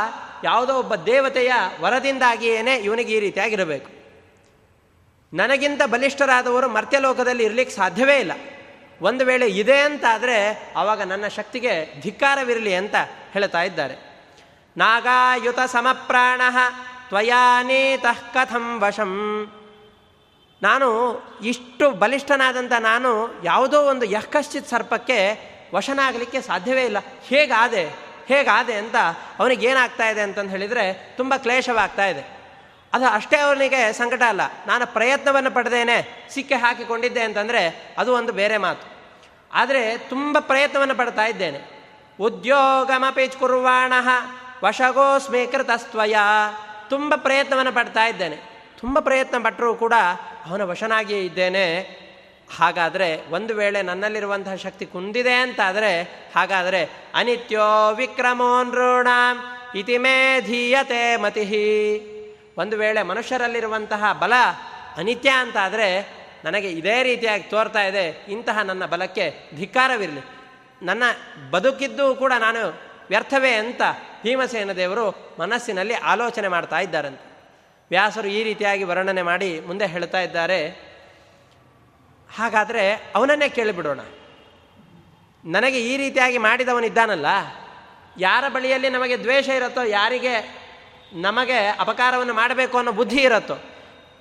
ಯಾವುದೋ 0.45 0.79
ಒಬ್ಬ 0.79 0.95
ದೇವತೆಯ 0.95 1.53
ವರದಿಂದಾಗಿಯೇ 1.81 2.77
ಇವನಿಗೆ 2.77 3.17
ಈ 3.17 3.21
ರೀತಿಯಾಗಿರಬೇಕು. 3.21 4.01
ನನಗಿಂತ 5.37 5.83
ಬಲಿಷ್ಠರಾದವರು 5.83 6.69
ಮರ್ತ್ಯಲೋಕದಲ್ಲಿ 6.69 7.45
ಇರಲಿಕ್ಕೆ 7.45 7.77
ಸಾಧ್ಯವೇ 7.77 8.19
ಇಲ್ಲ. 8.19 8.33
ಒಂದು 9.03 9.25
ವೇಳೆ 9.25 9.47
ಇದೆ 9.47 9.81
ಅಂತಾದರೆ 9.81 10.73
ಆವಾಗ 10.77 11.03
ನನ್ನ 11.03 11.29
ಶಕ್ತಿಗೆ 11.29 12.01
ಧಿಕ್ಕಾರವಿರಲಿ 12.01 12.75
ಅಂತ 12.75 12.95
ಹೇಳ್ತಾ 13.33 13.63
ಇದ್ದಾರೆ. 13.63 13.95
ನಾಗಾಯುತ 14.77 15.61
ಸಮಪ್ರಾಣ 15.67 16.41
ತ್ವಯಾನೇತಃ 17.09 18.21
ಕಥಂ 18.33 18.81
ವಶಂ. 18.83 19.47
ನಾನು 20.63 20.89
ಇಷ್ಟು 21.45 21.91
ಬಲಿಷ್ಠನಾದಂಥ 21.91 22.73
ನಾನು 22.79 23.43
ಯಾವುದೋ 23.45 23.83
ಒಂದು 23.83 24.07
ಯಹ್ಕಶ್ಚಿತ್ 24.07 24.69
ಸರ್ಪಕ್ಕೆ 24.69 25.51
ವಶನಾಗಲಿಕ್ಕೆ 25.75 26.41
ಸಾಧ್ಯವೇ 26.41 26.85
ಇಲ್ಲ. 26.85 26.97
ಹೇಗಾದೆ 27.23 28.10
ಹೇಗಾದೆ 28.31 28.75
ಅಂತ 28.75 28.97
ಅವನಿಗೆ 29.39 29.67
ಏನಾಗ್ತಾ 29.67 30.09
ಇದೆ 30.09 30.21
ಅಂತಂದು 30.21 30.51
ಹೇಳಿದರೆ 30.51 31.15
ತುಂಬ 31.17 31.35
ಕ್ಲೇಶವಾಗ್ತಾ 31.37 32.07
ಇದೆ. 32.07 32.41
ಅದು 32.93 33.07
ಅಷ್ಟೇ 33.07 33.37
ಅವನಿಗೆ 33.37 33.93
ಸಂಕಟ 33.93 34.23
ಅಲ್ಲ. 34.29 34.41
ನಾನು 34.67 34.87
ಪ್ರಯತ್ನವನ್ನು 34.87 35.51
ಪಡೆದೇನೆ, 35.51 36.27
ಸಿಕ್ಕೆ 36.31 36.55
ಹಾಕಿಕೊಂಡಿದ್ದೆ 36.55 37.21
ಅಂತಂದರೆ 37.21 37.95
ಅದು 37.99 38.15
ಒಂದು 38.15 38.33
ಬೇರೆ 38.33 38.57
ಮಾತು. 38.57 38.87
ಆದರೆ 39.53 39.99
ತುಂಬ 39.99 40.39
ಪ್ರಯತ್ನವನ್ನು 40.41 40.95
ಪಡ್ತಾ 40.95 41.25
ಇದ್ದೇನೆ. 41.25 41.61
ಉದ್ಯೋಗಮಪಿ 42.21 43.29
ಕುರ್ವಾಣ 43.29 43.93
ವಶಗೋಸ್ಮಿ 44.65 45.47
ಕೃತಸ್ತ್ವಯ 45.47 46.15
ತುಂಬ 46.91 47.15
ಪ್ರಯತ್ನವನ್ನು 47.17 47.73
ಪಡ್ತಾ 47.73 48.07
ಇದ್ದೇನೆ. 48.07 48.37
ತುಂಬ 48.81 48.99
ಪ್ರಯತ್ನ 48.99 49.45
ಪಟ್ಟರೂ 49.45 49.75
ಕೂಡ 49.75 49.93
ಅವನ 50.47 50.63
ವಶನಾಗಿಯೇ 50.63 51.21
ಇದ್ದೇನೆ. 51.21 51.81
ಹಾಗಾದರೆ 52.59 53.31
ಒಂದು 53.31 53.55
ವೇಳೆ 53.55 53.83
ನನ್ನಲ್ಲಿರುವಂತಹ 53.83 54.55
ಶಕ್ತಿ 54.55 54.87
ಕುಂದಿದೆ 54.87 55.35
ಅಂತಾದರೆ 55.35 56.20
ಹಾಗಾದರೆ 56.35 56.89
ಅನಿತ್ಯೋ 57.15 57.95
ವಿಕ್ರಮೋ 57.95 58.63
ನೃಣಾಂ 58.63 59.37
ಇತಿ 59.79 59.99
ಮೇ 59.99 60.41
ಧೀಯತೆ 60.41 61.17
ಮತಿಹಿ 61.17 61.67
ಒಂದು 62.59 62.77
ವೇಳೆ 62.77 63.03
ಮನುಷ್ಯರಲ್ಲಿರುವಂತಹ 63.03 64.13
ಬಲ 64.13 64.33
ಅನಿತ್ಯ 64.97 65.31
ಅಂತಾದರೆ 65.31 66.21
ನನಗೆ 66.45 66.71
ಇದೇ 66.71 67.03
ರೀತಿಯಾಗಿ 67.03 67.43
ತೋರ್ತಾ 67.43 67.83
ಇದೆ, 67.83 68.25
ಇಂತಹ 68.29 68.59
ನನ್ನ 68.59 68.87
ಬಲಕ್ಕೆ 68.87 69.51
ಧಿಕ್ಕಾರವಿರಲಿ. 69.57 70.21
ನನ್ನ 70.83 71.03
ಬದುಕಿದ್ದು 71.51 72.15
ಕೂಡ 72.15 72.33
ನಾನು 72.39 72.81
ವ್ಯರ್ಥವೇ 73.09 73.53
ಅಂತ 73.53 73.83
ಭೀಮಸೇನ 74.23 74.73
ದೇವರು 74.73 75.37
ಮನಸ್ಸಿನಲ್ಲಿ 75.41 75.95
ಆಲೋಚನೆ 75.95 76.49
ಮಾಡ್ತಾ 76.49 76.79
ಇದ್ದಾರಂತೆ. 76.79 77.31
ವ್ಯಾಸರು 77.91 78.29
ಈ 78.29 78.43
ರೀತಿಯಾಗಿ 78.43 78.85
ವರ್ಣನೆ 78.85 79.23
ಮಾಡಿ 79.23 79.61
ಮುಂದೆ 79.61 79.87
ಹೇಳ್ತಾ 79.87 80.21
ಇದ್ದಾರೆ. 80.21 80.69
ಹಾಗಾದರೆ 82.37 83.13
ಅವನನ್ನೇ 83.15 83.49
ಕೇಳಿಬಿಡೋಣ. 83.49 84.01
ನನಗೆ 85.45 85.81
ಈ 85.81 85.97
ರೀತಿಯಾಗಿ 85.97 86.39
ಮಾಡಿದವನಿದ್ದಾನಲ್ಲ, 86.39 87.27
ಯಾರ 88.19 88.45
ಬಳಿಯಲ್ಲಿ 88.49 88.89
ನಮಗೆ 88.89 89.19
ದ್ವೇಷ 89.19 89.49
ಇರುತ್ತೋ, 89.49 89.83
ಯಾರಿಗೆ 89.83 90.35
ನಮಗೆ 91.13 91.67
ಅಪಕಾರವನ್ನು 91.67 92.35
ಮಾಡಬೇಕು 92.35 92.77
ಅನ್ನೋ 92.77 92.93
ಬುದ್ಧಿ 92.93 93.23
ಇರುತ್ತೋ, 93.23 93.55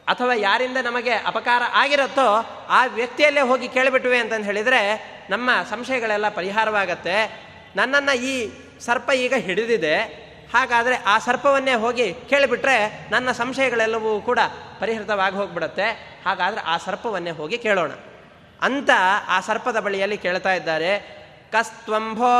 ಅಥವಾ 0.07 0.33
ಯಾರಿಂದ 0.33 0.77
ನಮಗೆ 0.83 1.11
ಅಪಕಾರ 1.11 1.61
ಆಗಿರುತ್ತೋ, 1.73 2.27
ಆ 2.69 2.85
ವ್ಯಕ್ತಿಯಲ್ಲೇ 2.85 3.41
ಹೋಗಿ 3.41 3.67
ಕೇಳಿಬಿಟ್ವಿ 3.67 4.17
ಅಂತಂದು 4.17 4.45
ಹೇಳಿದರೆ 4.45 4.81
ನಮ್ಮ 5.29 5.49
ಸಂಶಯಗಳೆಲ್ಲ 5.69 6.29
ಪರಿಹಾರವಾಗತ್ತೆ. 6.29 7.49
ನನ್ನನ್ನು 7.75 8.17
ಈ 8.17 8.51
ಸರ್ಪ 8.79 9.11
ಈಗ 9.11 9.33
ಹಿಡಿದಿದೆ. 9.37 10.29
ಹಾಗಾದರೆ 10.55 10.95
ಆ 10.95 11.19
ಸರ್ಪವನ್ನೇ 11.19 11.73
ಹೋಗಿ 11.73 12.13
ಕೇಳಿಬಿಟ್ರೆ 12.13 13.07
ನನ್ನ 13.11 13.31
ಸಂಶಯಗಳೆಲ್ಲವೂ 13.31 14.21
ಕೂಡ 14.21 14.39
ಪರಿಹೃತವಾಗಿ 14.79 15.35
ಹೋಗ್ಬಿಡುತ್ತೆ. 15.35 16.17
ಹಾಗಾದರೆ 16.25 16.61
ಆ 16.61 16.77
ಸರ್ಪವನ್ನೇ 16.77 17.29
ಹೋಗಿ 17.29 17.57
ಕೇಳೋಣ. 17.57 17.91
ಅಂತ 18.61 18.89
ಆ 19.27 19.39
ಸರ್ಪದ 19.39 19.79
ಬಳಿಯಲ್ಲಿ 19.79 20.17
ಕೇಳ್ತಾ 20.17 20.53
ಇದ್ದಾರೆ. 20.53 20.91
ಕಸ್ತ್ವಂಭೋ 21.51 22.33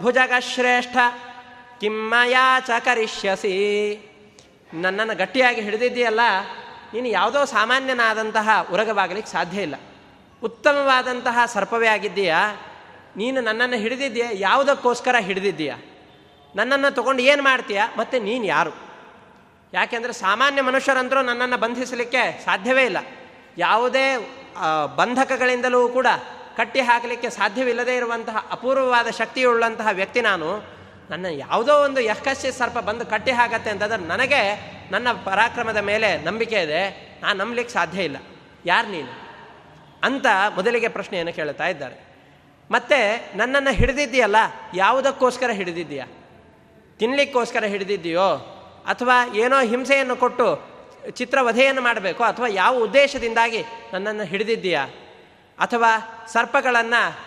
ಭುಜಗ 0.00 0.32
ಶ್ರೇಷ್ಠ 0.38 0.96
ಕಿಮ್ಮಯಾ 1.80 2.60
ಚ 2.60 2.70
ಕರಿಷ್ಯಸಿ. 2.78 3.54
ನನ್ನನ್ನು 4.74 5.16
ಗಟ್ಟಿಯಾಗಿ 5.16 5.60
ಹಿಡಿದಿದ್ದೀಯಲ್ಲ, 5.60 6.20
ನೀನು 6.94 7.08
ಯಾವುದೋ 7.08 7.44
ಸಾಮಾನ್ಯನಾದಂತಹ 7.44 8.48
ಉರಗವಾಗಲಿಕ್ಕೆ 8.72 9.32
ಸಾಧ್ಯ 9.32 9.62
ಇಲ್ಲ. 9.62 9.74
ಉತ್ತಮವಾದಂತಹ 10.42 11.38
ಸರ್ಪವೇ 11.46 11.88
ಆಗಿದ್ದೀಯಾ? 11.88 12.56
ನೀನು 13.16 13.40
ನನ್ನನ್ನು 13.40 13.76
ಹಿಡಿದಿದ್ದೀಯ? 13.76 14.24
ಯಾವುದಕ್ಕೋಸ್ಕರ 14.32 15.16
ಹಿಡಿದಿದ್ದೀಯಾ? 15.18 15.76
ನನ್ನನ್ನು 16.56 16.94
ತಗೊಂಡು 16.94 17.22
ಏನು 17.22 17.42
ಮಾಡ್ತೀಯಾ? 17.42 17.88
ಮತ್ತು 17.98 18.18
ನೀನು 18.18 18.44
ಯಾರು? 18.44 18.72
ಯಾಕೆಂದರೆ 19.72 20.12
ಸಾಮಾನ್ಯ 20.12 20.62
ಮನುಷ್ಯರಂತರೂ 20.62 21.22
ನನ್ನನ್ನು 21.22 21.56
ಬಂಧಿಸಲಿಕ್ಕೆ 21.56 22.44
ಸಾಧ್ಯವೇ 22.44 22.84
ಇಲ್ಲ. 22.84 22.96
ಯಾವುದೇ 23.58 24.06
ಬಂಧಕಗಳಿಂದಲೂ 24.96 25.88
ಕೂಡ 25.88 26.06
ಕಟ್ಟಿ 26.56 26.80
ಹಾಕಲಿಕ್ಕೆ 26.80 27.30
ಸಾಧ್ಯವಿಲ್ಲದೇ 27.30 27.96
ಇರುವಂತಹ 27.96 28.48
ಅಪೂರ್ವವಾದ 28.50 29.10
ಶಕ್ತಿಯುಳ್ಳಂತಹ 29.10 29.88
ವ್ಯಕ್ತಿ 29.92 30.20
ನಾನು. 30.20 30.74
ನನ್ನ 31.10 31.26
ಯಾವುದೋ 31.30 31.74
ಒಂದು 31.74 32.00
ಯಹಕಸ್ಯ 32.00 32.52
ಸರ್ಪ 32.52 32.78
ಬಂದು 32.78 33.06
ಕಟ್ಟಿ 33.06 33.30
ಹಾಕತ್ತೆ 33.30 33.70
ಅಂತಂದ್ರೆ 33.70 34.08
ನನಗೆ 34.08 34.74
ನನ್ನ 34.90 35.12
ಪರಾಕ್ರಮದ 35.12 35.76
ಮೇಲೆ 35.76 36.24
ನಂಬಿಕೆ 36.24 36.62
ಇದೆ. 36.62 37.14
ನಾನು 37.22 37.44
ನಂಬಲಿಕ್ಕೆ 37.44 37.74
ಸಾಧ್ಯ 37.74 38.02
ಇಲ್ಲ. 38.02 38.16
ಯಾರು 38.66 38.88
ನೀನು? 38.88 39.28
ಅಂತ 40.02 40.26
ಮೊದಲಿಗೆ 40.54 40.88
ಪ್ರಶ್ನೆಯನ್ನು 40.88 41.32
ಕೇಳ್ತಾ 41.32 41.66
ಇದ್ದಾರೆ. 41.66 42.14
ಮತ್ತೆ 42.70 43.30
ನನ್ನನ್ನು 43.36 43.70
ಹಿಡಿದಿದ್ದೀಯಲ್ಲ, 43.70 44.36
ಯಾವುದಕ್ಕೋಸ್ಕರ 44.74 45.50
ಹಿಡಿದಿದ್ದೀಯಾ? 45.50 46.06
ತಿನ್ನಲಿಕ್ಕೋಸ್ಕರ 46.98 47.64
ಹಿಡಿದಿದ್ದೀಯೋ? 47.64 48.50
ಅಥವಾ 48.86 49.34
ಏನೋ 49.34 49.60
ಹಿಂಸೆಯನ್ನು 49.60 50.16
ಕೊಟ್ಟು 50.16 50.73
ಚಿತ್ರವಧೆಯನ್ನು 51.10 51.82
ಮಾಡಬೇಕು 51.82 52.24
ಅಥವಾ 52.24 52.46
ಯಾವ 52.46 52.82
ಉದ್ದೇಶದಿಂದಾಗಿ 52.82 53.64
ನನ್ನನ್ನು 53.92 54.24
ಹಿಡಿದಿದ್ದೀಯಾ? 54.24 54.86
ಅಥವಾ 55.58 55.90
ಸರ್ಪಗಳನ್ನು 56.32 57.18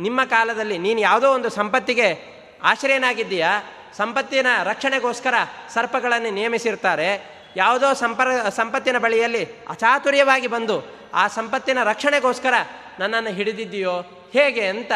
ನಿಮ್ಮ 0.00 0.24
ಕಾಲದಲ್ಲಿ 0.24 0.78
ನೀನು 0.78 1.00
ಯಾವುದೋ 1.00 1.32
ಒಂದು 1.32 1.48
ಸಂಪತ್ತಿಗೆ 1.48 2.32
ಆಶ್ರಯನಾಗಿದ್ದೀಯಾ? 2.62 3.62
ಸಂಪತ್ತಿನ 3.96 4.46
ರಕ್ಷಣೆಗೋಸ್ಕರ 4.62 5.34
ಸರ್ಪಗಳನ್ನು 5.68 6.30
ನೇಮಿಸಿರ್ತಾರೆ. 6.30 7.42
ಯಾವುದೋ 7.56 7.94
ಸಂಪರ್, 7.94 8.50
ಸಂಪತ್ತಿನ 8.50 8.98
ಬಳಿಯಲ್ಲಿ 8.98 9.44
ಅಚಾತುರ್ಯವಾಗಿ 9.68 10.46
ಬಂದು 10.46 10.76
ಆ 11.14 11.28
ಸಂಪತ್ತಿನ 11.28 11.78
ರಕ್ಷಣೆಗೋಸ್ಕರ 11.84 12.54
ನನ್ನನ್ನು 12.98 13.30
ಹಿಡಿದಿದ್ದೀಯೋ? 13.30 14.00
ಹೇಗೆ 14.32 14.66
ಅಂತ 14.66 14.92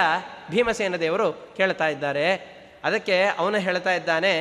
ಭೀಮಸೇನ 0.51 0.97
ದೇವರು 0.97 1.55
ಕೇಳ್ತಾ 1.57 1.89
ಇದ್ದಾರೆ. 1.89 2.57
ಅದಕ್ಕೆ 2.85 3.25
ಅವನು 3.25 3.59
ಹೇಳ್ತಾ 3.59 3.93
ಇದ್ದಾನೆ, 3.93 4.33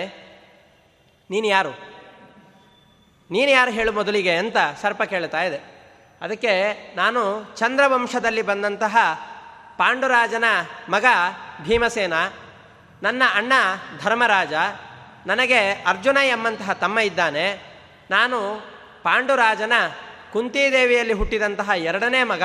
ನೀನು 1.29 1.47
ಯಾರು? 1.47 1.94
ನೀನು 3.31 3.51
ಯಾರು 3.51 3.71
ಹೇಳು 3.71 3.91
ಮೊದಲಿಗೆ 3.91 4.35
ಅಂತ 4.35 4.57
ಸರ್ಪ 4.81 5.03
ಕೇಳ್ತಾ 5.03 5.43
ಇದೆ. 5.43 5.75
ಅದಕ್ಕೆ 6.21 6.73
ನಾನು 6.95 7.43
ಚಂದ್ರವಂಶದಲ್ಲಿ 7.55 8.41
ಬಂದಂತಹ 8.41 8.97
ಪಾಂಡುರಾಜನ 9.77 10.43
ಮಗ 10.89 11.05
ಭೀಮಸೇನ, 11.63 12.13
ನನ್ನ 13.03 13.23
ಅಣ್ಣ 13.35 13.53
ಧರ್ಮರಾಜ, 14.03 14.53
ನನಗೆ 15.27 15.71
ಅರ್ಜುನ 15.71 16.17
ಎಂಬಂತಹ 16.17 16.73
ತಮ್ಮ 16.73 16.99
ಇದ್ದಾನೆ. 16.99 17.75
ನಾನು 18.11 18.61
ಪಾಂಡುರಾಜನ 19.03 19.73
ಕುಂತಿದೇವಿಯಲ್ಲಿ 20.33 21.13
ಹುಟ್ಟಿದಂತಹ 21.13 21.69
ಎರಡನೇ 21.77 22.23
ಮಗ 22.23 22.43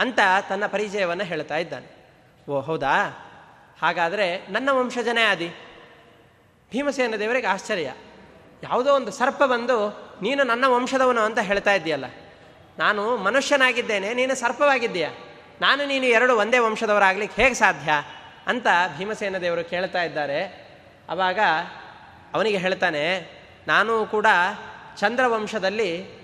ಅಂತ 0.00 0.18
ತನ್ನ 0.48 0.66
ಪರಿಚಯವನ್ನು 0.66 1.24
ಹೇಳ್ತಾ 1.24 1.56
ಇದ್ದಾನೆ. 1.56 2.14
ಓ, 2.50 2.60
ಹೌದಾ? 2.60 3.22
ಹಾಗಾದರೆ 3.82 4.46
ನನ್ನ 4.46 4.68
ವಂಶಜನೇ 4.72 5.22
ಆದಿ? 5.22 5.48
ಭೀಮಸೇನ 6.70 7.14
ದೇವರಿಗೆ 7.16 7.46
ಆಶ್ಚರ್ಯ. 7.46 7.92
ಯಾವುದೋ 8.62 8.94
ಒಂದು 8.94 9.12
ಸರ್ಪ 9.12 9.44
ಬಂದು 9.44 10.05
ನೀನು 10.22 10.44
ನನ್ನ 10.44 10.64
ವಂಶದವನು 10.68 11.20
ಅಂತ 11.20 11.38
ಹೇಳ್ತಾ 11.38 11.74
ಇದ್ದೀಯಲ್ಲ. 11.74 12.04
ನಾನು 12.78 13.16
ಮನುಷ್ಯನಾಗಿದ್ದೇನೆ, 13.16 14.14
ನೀನು 14.14 14.34
ಸರ್ಪವಾಗಿದ್ದೀಯ. 14.34 15.08
ನಾನು 15.60 15.86
ನೀನು 15.86 16.04
ಎರಡು 16.04 16.36
ಒಂದೇ 16.36 16.58
ವಂಶದವರಾಗ್ಲಿಕ್ಕೆ 16.58 17.42
ಹೇಗೆ 17.42 17.54
ಸಾಧ್ಯ 17.54 17.90
ಅಂತ 18.46 18.66
ಭೀಮಸೇನ 18.98 19.38
ದೇವರು 19.38 19.64
ಕೇಳ್ತಾ 19.64 20.02
ಇದ್ದಾರೆ. 20.02 20.40
ಆವಾಗ 21.10 21.38
ಅವನಿಗೆ 22.34 22.56
ಹೇಳ್ತಾನೆ, 22.56 23.04
ನಾನು 23.68 24.06
ಕೂಡ 24.06 24.26
ಚಂದ್ರವಂಶದಲ್ಲಿ 24.98 26.15